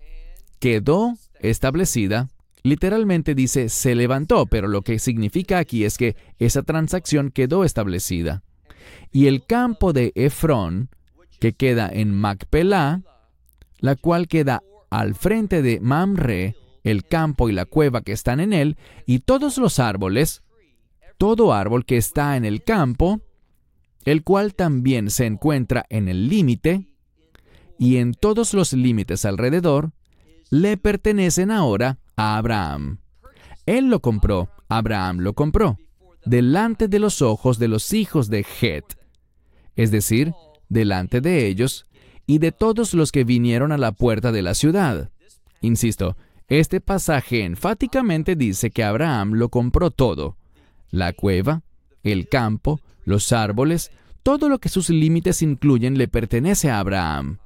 quedó 0.58 1.14
establecida, 1.40 2.28
literalmente 2.68 3.34
dice 3.34 3.68
se 3.68 3.94
levantó, 3.94 4.46
pero 4.46 4.68
lo 4.68 4.82
que 4.82 4.98
significa 4.98 5.58
aquí 5.58 5.84
es 5.84 5.98
que 5.98 6.16
esa 6.38 6.62
transacción 6.62 7.30
quedó 7.30 7.64
establecida. 7.64 8.42
Y 9.12 9.26
el 9.26 9.44
campo 9.44 9.92
de 9.92 10.12
Efrón, 10.14 10.90
que 11.40 11.52
queda 11.52 11.88
en 11.92 12.14
Macpelá, 12.14 13.02
la 13.80 13.96
cual 13.96 14.28
queda 14.28 14.62
al 14.90 15.14
frente 15.14 15.62
de 15.62 15.80
Mamre, 15.80 16.56
el 16.84 17.04
campo 17.04 17.48
y 17.48 17.52
la 17.52 17.64
cueva 17.64 18.02
que 18.02 18.12
están 18.12 18.40
en 18.40 18.52
él, 18.52 18.76
y 19.06 19.20
todos 19.20 19.58
los 19.58 19.78
árboles, 19.78 20.42
todo 21.16 21.52
árbol 21.52 21.84
que 21.84 21.96
está 21.96 22.36
en 22.36 22.44
el 22.44 22.62
campo, 22.62 23.20
el 24.04 24.22
cual 24.24 24.54
también 24.54 25.10
se 25.10 25.26
encuentra 25.26 25.84
en 25.90 26.08
el 26.08 26.28
límite, 26.28 26.86
y 27.78 27.98
en 27.98 28.14
todos 28.14 28.54
los 28.54 28.72
límites 28.72 29.24
alrededor, 29.24 29.92
le 30.50 30.76
pertenecen 30.76 31.50
ahora 31.50 31.98
a 32.18 32.36
Abraham. 32.36 32.98
Él 33.64 33.86
lo 33.88 34.00
compró, 34.00 34.50
Abraham 34.68 35.20
lo 35.20 35.32
compró, 35.32 35.78
delante 36.24 36.88
de 36.88 36.98
los 36.98 37.22
ojos 37.22 37.58
de 37.58 37.68
los 37.68 37.92
hijos 37.92 38.28
de 38.28 38.44
Het, 38.60 38.84
es 39.76 39.90
decir, 39.90 40.32
delante 40.68 41.20
de 41.20 41.46
ellos, 41.46 41.86
y 42.26 42.38
de 42.38 42.52
todos 42.52 42.92
los 42.92 43.12
que 43.12 43.24
vinieron 43.24 43.72
a 43.72 43.78
la 43.78 43.92
puerta 43.92 44.32
de 44.32 44.42
la 44.42 44.54
ciudad. 44.54 45.10
Insisto, 45.60 46.16
este 46.48 46.80
pasaje 46.80 47.44
enfáticamente 47.44 48.34
dice 48.36 48.70
que 48.70 48.82
Abraham 48.82 49.34
lo 49.34 49.48
compró 49.48 49.90
todo, 49.90 50.36
la 50.90 51.12
cueva, 51.12 51.62
el 52.02 52.28
campo, 52.28 52.80
los 53.04 53.32
árboles, 53.32 53.92
todo 54.24 54.48
lo 54.48 54.58
que 54.58 54.68
sus 54.68 54.90
límites 54.90 55.40
incluyen 55.40 55.96
le 55.96 56.08
pertenece 56.08 56.68
a 56.68 56.80
Abraham. 56.80 57.38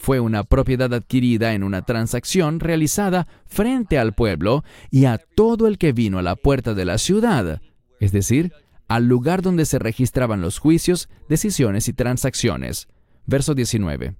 Fue 0.00 0.20
una 0.20 0.44
propiedad 0.44 0.92
adquirida 0.94 1.54
en 1.54 1.62
una 1.62 1.82
transacción 1.82 2.60
realizada 2.60 3.26
frente 3.46 3.98
al 3.98 4.14
pueblo 4.14 4.64
y 4.90 5.06
a 5.06 5.18
todo 5.18 5.66
el 5.66 5.78
que 5.78 5.92
vino 5.92 6.18
a 6.18 6.22
la 6.22 6.36
puerta 6.36 6.74
de 6.74 6.84
la 6.84 6.98
ciudad, 6.98 7.60
es 8.00 8.12
decir, 8.12 8.52
al 8.86 9.06
lugar 9.06 9.42
donde 9.42 9.66
se 9.66 9.78
registraban 9.78 10.40
los 10.40 10.58
juicios, 10.58 11.08
decisiones 11.28 11.88
y 11.88 11.92
transacciones 11.92 12.88
verso 13.28 13.54
19. 13.54 14.16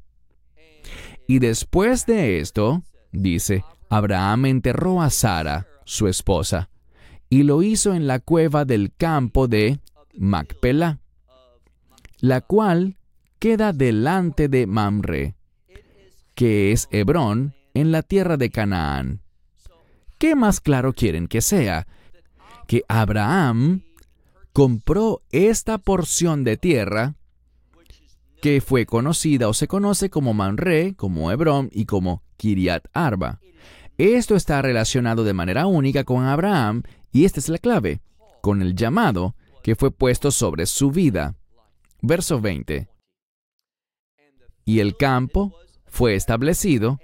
Y 1.27 1.41
después 1.41 2.07
de 2.07 2.39
esto, 2.39 2.85
dice, 3.11 3.65
Abraham 3.89 4.47
enterró 4.47 5.03
a 5.03 5.11
Sara, 5.11 5.67
su 5.85 6.07
esposa, 6.07 6.69
y 7.29 7.43
lo 7.43 7.63
hizo 7.63 7.95
en 7.95 8.07
la 8.07 8.21
cueva 8.21 8.65
del 8.65 8.93
campo 8.95 9.49
de 9.49 9.81
Macpela, 10.15 11.01
la 12.21 12.43
cual 12.43 12.97
queda 13.39 13.73
delante 13.73 14.49
de 14.49 14.67
Mamre, 14.67 15.35
que 16.39 16.71
es 16.71 16.87
Hebrón, 16.93 17.57
en 17.75 17.91
la 17.91 18.03
tierra 18.03 18.37
de 18.37 18.51
Canaán. 18.51 19.23
¿Qué 20.19 20.37
más 20.37 20.61
claro 20.61 20.93
quieren 20.93 21.27
que 21.27 21.41
sea? 21.41 21.89
Que 22.69 22.85
Abraham 22.87 23.83
compró 24.53 25.23
esta 25.33 25.79
porción 25.79 26.45
de 26.45 26.57
tierra 26.57 27.17
que 28.41 28.61
fue 28.61 28.87
conocida 28.87 29.49
o 29.49 29.53
se 29.53 29.67
conoce 29.67 30.11
como 30.11 30.33
Manre, 30.33 30.95
como 30.95 31.33
Hebrón 31.33 31.71
y 31.73 31.87
como 31.87 32.23
Kiriat 32.37 32.87
Arba. 32.93 33.41
Esto 33.97 34.37
está 34.37 34.63
relacionado 34.63 35.25
de 35.25 35.35
manera 35.35 35.67
única 35.67 36.05
con 36.05 36.25
Abraham 36.25 36.85
y 37.11 37.25
esta 37.25 37.41
es 37.41 37.49
la 37.49 37.59
clave, 37.59 38.01
con 38.43 38.63
el 38.63 38.77
llamado 38.77 39.35
que 39.65 39.75
fue 39.75 39.91
puesto 39.91 40.31
sobre 40.31 40.67
su 40.67 40.93
vida. 40.93 41.35
Verso 42.01 42.41
20. 42.41 42.89
Y 44.65 44.79
el 44.79 44.97
campo 44.97 45.53
fue 45.89 46.15
establecido 46.15 47.01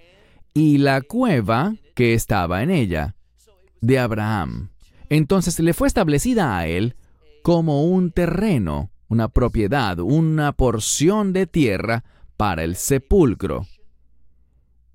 y 0.53 0.79
la 0.79 1.01
cueva 1.01 1.75
que 1.95 2.15
estaba 2.15 2.63
en 2.63 2.71
ella, 2.71 3.15
de 3.81 3.99
Abraham. 3.99 4.71
Entonces 5.09 5.59
le 5.61 5.75
fue 5.75 5.89
establecida 5.89 6.57
a 6.57 6.67
él 6.67 6.97
como 7.43 7.85
un 7.85 8.11
terreno 8.11 8.91
una 9.09 9.29
propiedad, 9.29 10.01
una 10.01 10.53
porción 10.53 11.33
de 11.33 11.47
tierra 11.47 12.05
para 12.37 12.65
el 12.65 12.77
sepulcro, 12.77 13.67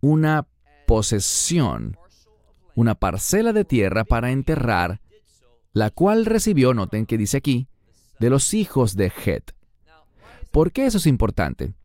una 0.02 0.46
posesión, 0.86 1.98
una 2.76 2.96
parcela 2.96 3.54
de 3.54 3.66
tierra 3.66 4.04
para 4.04 4.32
enterrar, 4.32 5.00
la 5.72 5.90
cual 5.90 6.26
recibió, 6.26 6.74
noten 6.74 7.06
que 7.06 7.18
dice 7.18 7.38
aquí, 7.38 7.68
de 8.20 8.30
los 8.30 8.54
hijos 8.54 8.96
de 8.96 9.12
Het. 9.26 9.52
¿Por 10.52 10.72
qué 10.72 10.86
eso 10.86 10.98
es 10.98 11.06
importante? 11.06 11.76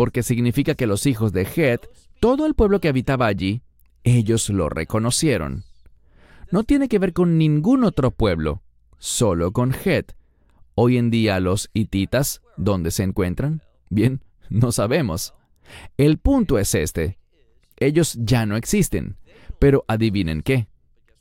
Porque 0.00 0.22
significa 0.22 0.76
que 0.76 0.86
los 0.86 1.04
hijos 1.04 1.30
de 1.30 1.42
Het, 1.42 1.86
todo 2.20 2.46
el 2.46 2.54
pueblo 2.54 2.80
que 2.80 2.88
habitaba 2.88 3.26
allí, 3.26 3.60
ellos 4.02 4.48
lo 4.48 4.70
reconocieron. 4.70 5.64
No 6.50 6.64
tiene 6.64 6.88
que 6.88 6.98
ver 6.98 7.12
con 7.12 7.36
ningún 7.36 7.84
otro 7.84 8.10
pueblo, 8.10 8.62
solo 8.96 9.52
con 9.52 9.74
Het. 9.74 10.14
Hoy 10.74 10.96
en 10.96 11.10
día 11.10 11.38
los 11.38 11.68
hititas, 11.74 12.40
¿dónde 12.56 12.92
se 12.92 13.02
encuentran? 13.02 13.60
Bien, 13.90 14.22
no 14.48 14.72
sabemos. 14.72 15.34
El 15.98 16.16
punto 16.16 16.58
es 16.58 16.74
este. 16.74 17.18
Ellos 17.76 18.16
ya 18.18 18.46
no 18.46 18.56
existen. 18.56 19.18
Pero 19.58 19.84
adivinen 19.86 20.40
qué. 20.40 20.66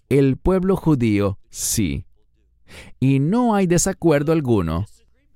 El 0.08 0.38
pueblo 0.38 0.78
judío 0.78 1.38
sí. 1.50 2.06
Y 2.98 3.20
no 3.20 3.56
hay 3.56 3.68
desacuerdo 3.68 4.32
alguno 4.32 4.86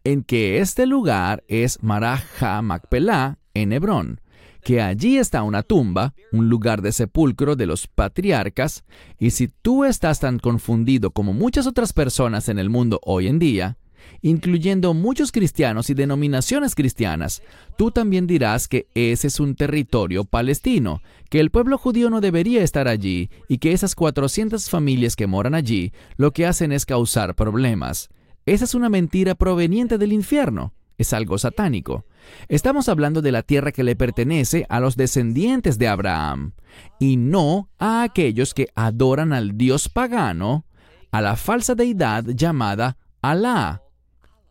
en 0.04 0.24
que 0.24 0.60
este 0.60 0.86
lugar 0.86 1.44
es 1.48 1.82
Maraja 1.82 2.62
Macpelá 2.62 3.40
en 3.54 3.72
Hebrón, 3.72 4.22
que 4.64 4.82
allí 4.82 5.18
está 5.18 5.44
una 5.44 5.64
tumba, 5.64 6.14
un 6.32 6.50
lugar 6.50 6.82
de 6.82 6.92
sepulcro 6.92 7.56
de 7.56 7.66
los 7.66 7.88
patriarcas, 7.88 8.84
y 9.20 9.32
si 9.32 9.48
tú 9.48 9.86
estás 9.86 10.20
tan 10.20 10.40
confundido 10.40 11.12
como 11.12 11.34
muchas 11.34 11.68
otras 11.68 11.94
personas 11.94 12.50
en 12.50 12.60
el 12.60 12.70
mundo 12.70 13.00
hoy 13.04 13.28
en 13.28 13.40
día, 13.40 13.78
incluyendo 14.22 14.94
muchos 14.94 15.32
cristianos 15.32 15.90
y 15.90 15.94
denominaciones 15.94 16.76
cristianas, 16.76 17.42
tú 17.78 17.92
también 17.92 18.28
dirás 18.28 18.68
que 18.68 18.88
ese 18.96 19.28
es 19.28 19.40
un 19.40 19.56
territorio 19.56 20.24
palestino, 20.24 21.02
que 21.30 21.40
el 21.40 21.52
pueblo 21.52 21.78
judío 21.78 22.10
no 22.10 22.22
debería 22.22 22.64
estar 22.64 22.88
allí 22.88 23.30
y 23.48 23.58
que 23.58 23.74
esas 23.74 23.96
400 23.96 24.70
familias 24.70 25.16
que 25.16 25.28
moran 25.28 25.56
allí 25.56 25.92
lo 26.18 26.32
que 26.32 26.46
hacen 26.46 26.72
es 26.72 26.86
causar 26.86 27.36
problemas. 27.36 28.10
Esa 28.46 28.66
es 28.66 28.76
una 28.76 28.90
mentira 28.90 29.36
proveniente 29.36 29.98
del 29.98 30.14
infierno. 30.14 30.74
Es 30.98 31.14
algo 31.14 31.38
satánico. 31.38 32.06
Estamos 32.50 32.88
hablando 32.88 33.22
de 33.22 33.32
la 33.32 33.42
tierra 33.42 33.72
que 33.72 33.84
le 33.84 33.96
pertenece 33.96 34.66
a 34.70 34.80
los 34.80 34.96
descendientes 34.96 35.78
de 35.78 35.88
Abraham 35.88 36.54
y 37.00 37.18
no 37.18 37.70
a 37.80 38.04
aquellos 38.04 38.54
que 38.54 38.68
adoran 38.76 39.34
al 39.34 39.58
dios 39.58 39.90
pagano, 39.90 40.66
a 41.12 41.22
la 41.22 41.36
falsa 41.36 41.76
deidad 41.76 42.26
llamada 42.26 42.98
Alá, 43.22 43.82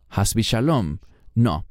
Hasbi 0.09 0.41
Shalom. 0.41 0.99
No. 1.35 1.65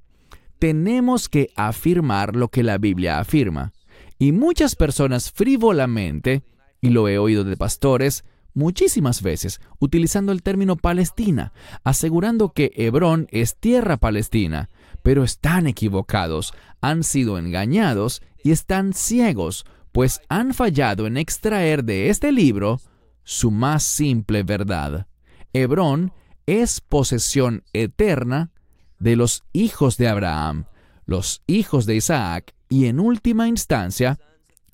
Tenemos 0.58 1.28
que 1.28 1.50
afirmar 1.56 2.36
lo 2.36 2.48
que 2.48 2.62
la 2.62 2.78
Biblia 2.78 3.18
afirma. 3.18 3.72
Y 4.18 4.32
muchas 4.32 4.76
personas 4.76 5.32
frívolamente, 5.32 6.42
y 6.80 6.90
lo 6.90 7.08
he 7.08 7.18
oído 7.18 7.44
de 7.44 7.56
pastores, 7.56 8.24
muchísimas 8.54 9.22
veces 9.22 9.60
utilizando 9.78 10.32
el 10.32 10.42
término 10.42 10.76
Palestina, 10.76 11.52
asegurando 11.84 12.52
que 12.52 12.72
Hebrón 12.74 13.28
es 13.30 13.56
tierra 13.56 13.96
palestina, 13.96 14.70
pero 15.02 15.24
están 15.24 15.66
equivocados, 15.66 16.54
han 16.80 17.04
sido 17.04 17.38
engañados 17.38 18.22
y 18.42 18.50
están 18.50 18.92
ciegos, 18.92 19.64
pues 19.92 20.20
han 20.28 20.54
fallado 20.54 21.06
en 21.06 21.16
extraer 21.16 21.84
de 21.84 22.08
este 22.08 22.32
libro 22.32 22.80
su 23.24 23.50
más 23.50 23.82
simple 23.82 24.42
verdad. 24.42 25.06
Hebrón 25.52 26.12
es 26.46 26.80
posesión 26.80 27.62
eterna 27.72 28.50
de 28.98 29.16
los 29.16 29.44
hijos 29.52 29.96
de 29.96 30.08
Abraham, 30.08 30.66
los 31.06 31.42
hijos 31.46 31.86
de 31.86 31.96
Isaac 31.96 32.54
y 32.68 32.86
en 32.86 33.00
última 33.00 33.48
instancia, 33.48 34.18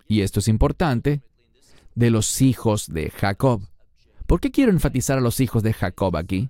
y 0.06 0.20
esto 0.20 0.40
es 0.40 0.48
importante, 0.48 1.22
de 1.98 2.10
los 2.10 2.40
hijos 2.42 2.86
de 2.86 3.10
Jacob. 3.10 3.60
¿Por 4.28 4.40
qué 4.40 4.52
quiero 4.52 4.70
enfatizar 4.70 5.18
a 5.18 5.20
los 5.20 5.40
hijos 5.40 5.64
de 5.64 5.72
Jacob 5.72 6.16
aquí? 6.16 6.48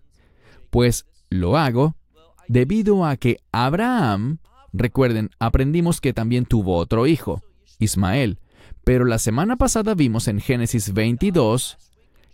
Pues 0.68 1.06
lo 1.30 1.56
hago 1.56 1.96
debido 2.48 3.06
a 3.06 3.16
que 3.16 3.38
Abraham, 3.50 4.40
recuerden, 4.74 5.30
aprendimos 5.38 6.02
que 6.02 6.12
también 6.12 6.44
tuvo 6.44 6.76
otro 6.76 7.06
hijo, 7.06 7.42
Ismael, 7.78 8.40
pero 8.84 9.06
la 9.06 9.18
semana 9.18 9.56
pasada 9.56 9.94
vimos 9.94 10.28
en 10.28 10.40
Génesis 10.40 10.92
22 10.92 11.78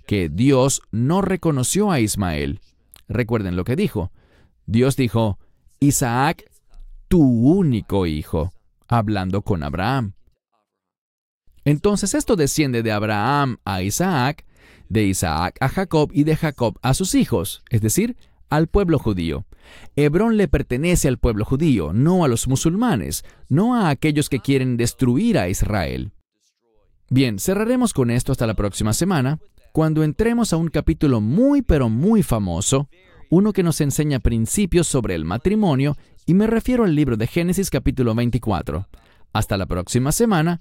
que 0.08 0.28
Dios 0.28 0.82
no 0.90 1.22
reconoció 1.22 1.92
a 1.92 2.00
Ismael. 2.00 2.60
Recuerden 3.06 3.54
lo 3.54 3.62
que 3.62 3.76
dijo. 3.76 4.10
Dios 4.66 4.96
dijo, 4.96 5.38
Isaac, 5.78 6.50
tu 7.06 7.22
único 7.22 8.06
hijo, 8.06 8.52
hablando 8.88 9.42
con 9.42 9.62
Abraham. 9.62 10.14
Entonces 11.64 12.14
esto 12.14 12.36
desciende 12.36 12.82
de 12.82 12.92
Abraham 12.92 13.58
a 13.64 13.82
Isaac, 13.82 14.44
de 14.88 15.04
Isaac 15.04 15.56
a 15.60 15.68
Jacob 15.68 16.10
y 16.12 16.24
de 16.24 16.36
Jacob 16.36 16.78
a 16.82 16.94
sus 16.94 17.14
hijos, 17.14 17.62
es 17.70 17.80
decir, 17.80 18.16
al 18.50 18.68
pueblo 18.68 18.98
judío. 18.98 19.46
Hebrón 19.96 20.36
le 20.36 20.48
pertenece 20.48 21.08
al 21.08 21.18
pueblo 21.18 21.44
judío, 21.44 21.92
no 21.92 22.24
a 22.24 22.28
los 22.28 22.48
musulmanes, 22.48 23.24
no 23.48 23.74
a 23.74 23.88
aquellos 23.88 24.28
que 24.28 24.40
quieren 24.40 24.76
destruir 24.76 25.38
a 25.38 25.48
Israel. 25.48 26.12
Bien, 27.10 27.38
cerraremos 27.38 27.92
con 27.92 28.10
esto 28.10 28.32
hasta 28.32 28.46
la 28.46 28.54
próxima 28.54 28.92
semana, 28.92 29.38
cuando 29.72 30.04
entremos 30.04 30.52
a 30.52 30.56
un 30.56 30.68
capítulo 30.68 31.20
muy 31.20 31.62
pero 31.62 31.88
muy 31.88 32.22
famoso, 32.22 32.88
uno 33.30 33.52
que 33.52 33.62
nos 33.62 33.80
enseña 33.80 34.20
principios 34.20 34.86
sobre 34.86 35.14
el 35.14 35.24
matrimonio, 35.24 35.96
y 36.26 36.34
me 36.34 36.46
refiero 36.46 36.84
al 36.84 36.94
libro 36.94 37.16
de 37.16 37.26
Génesis 37.26 37.70
capítulo 37.70 38.14
24. 38.14 38.86
Hasta 39.32 39.56
la 39.56 39.66
próxima 39.66 40.12
semana. 40.12 40.60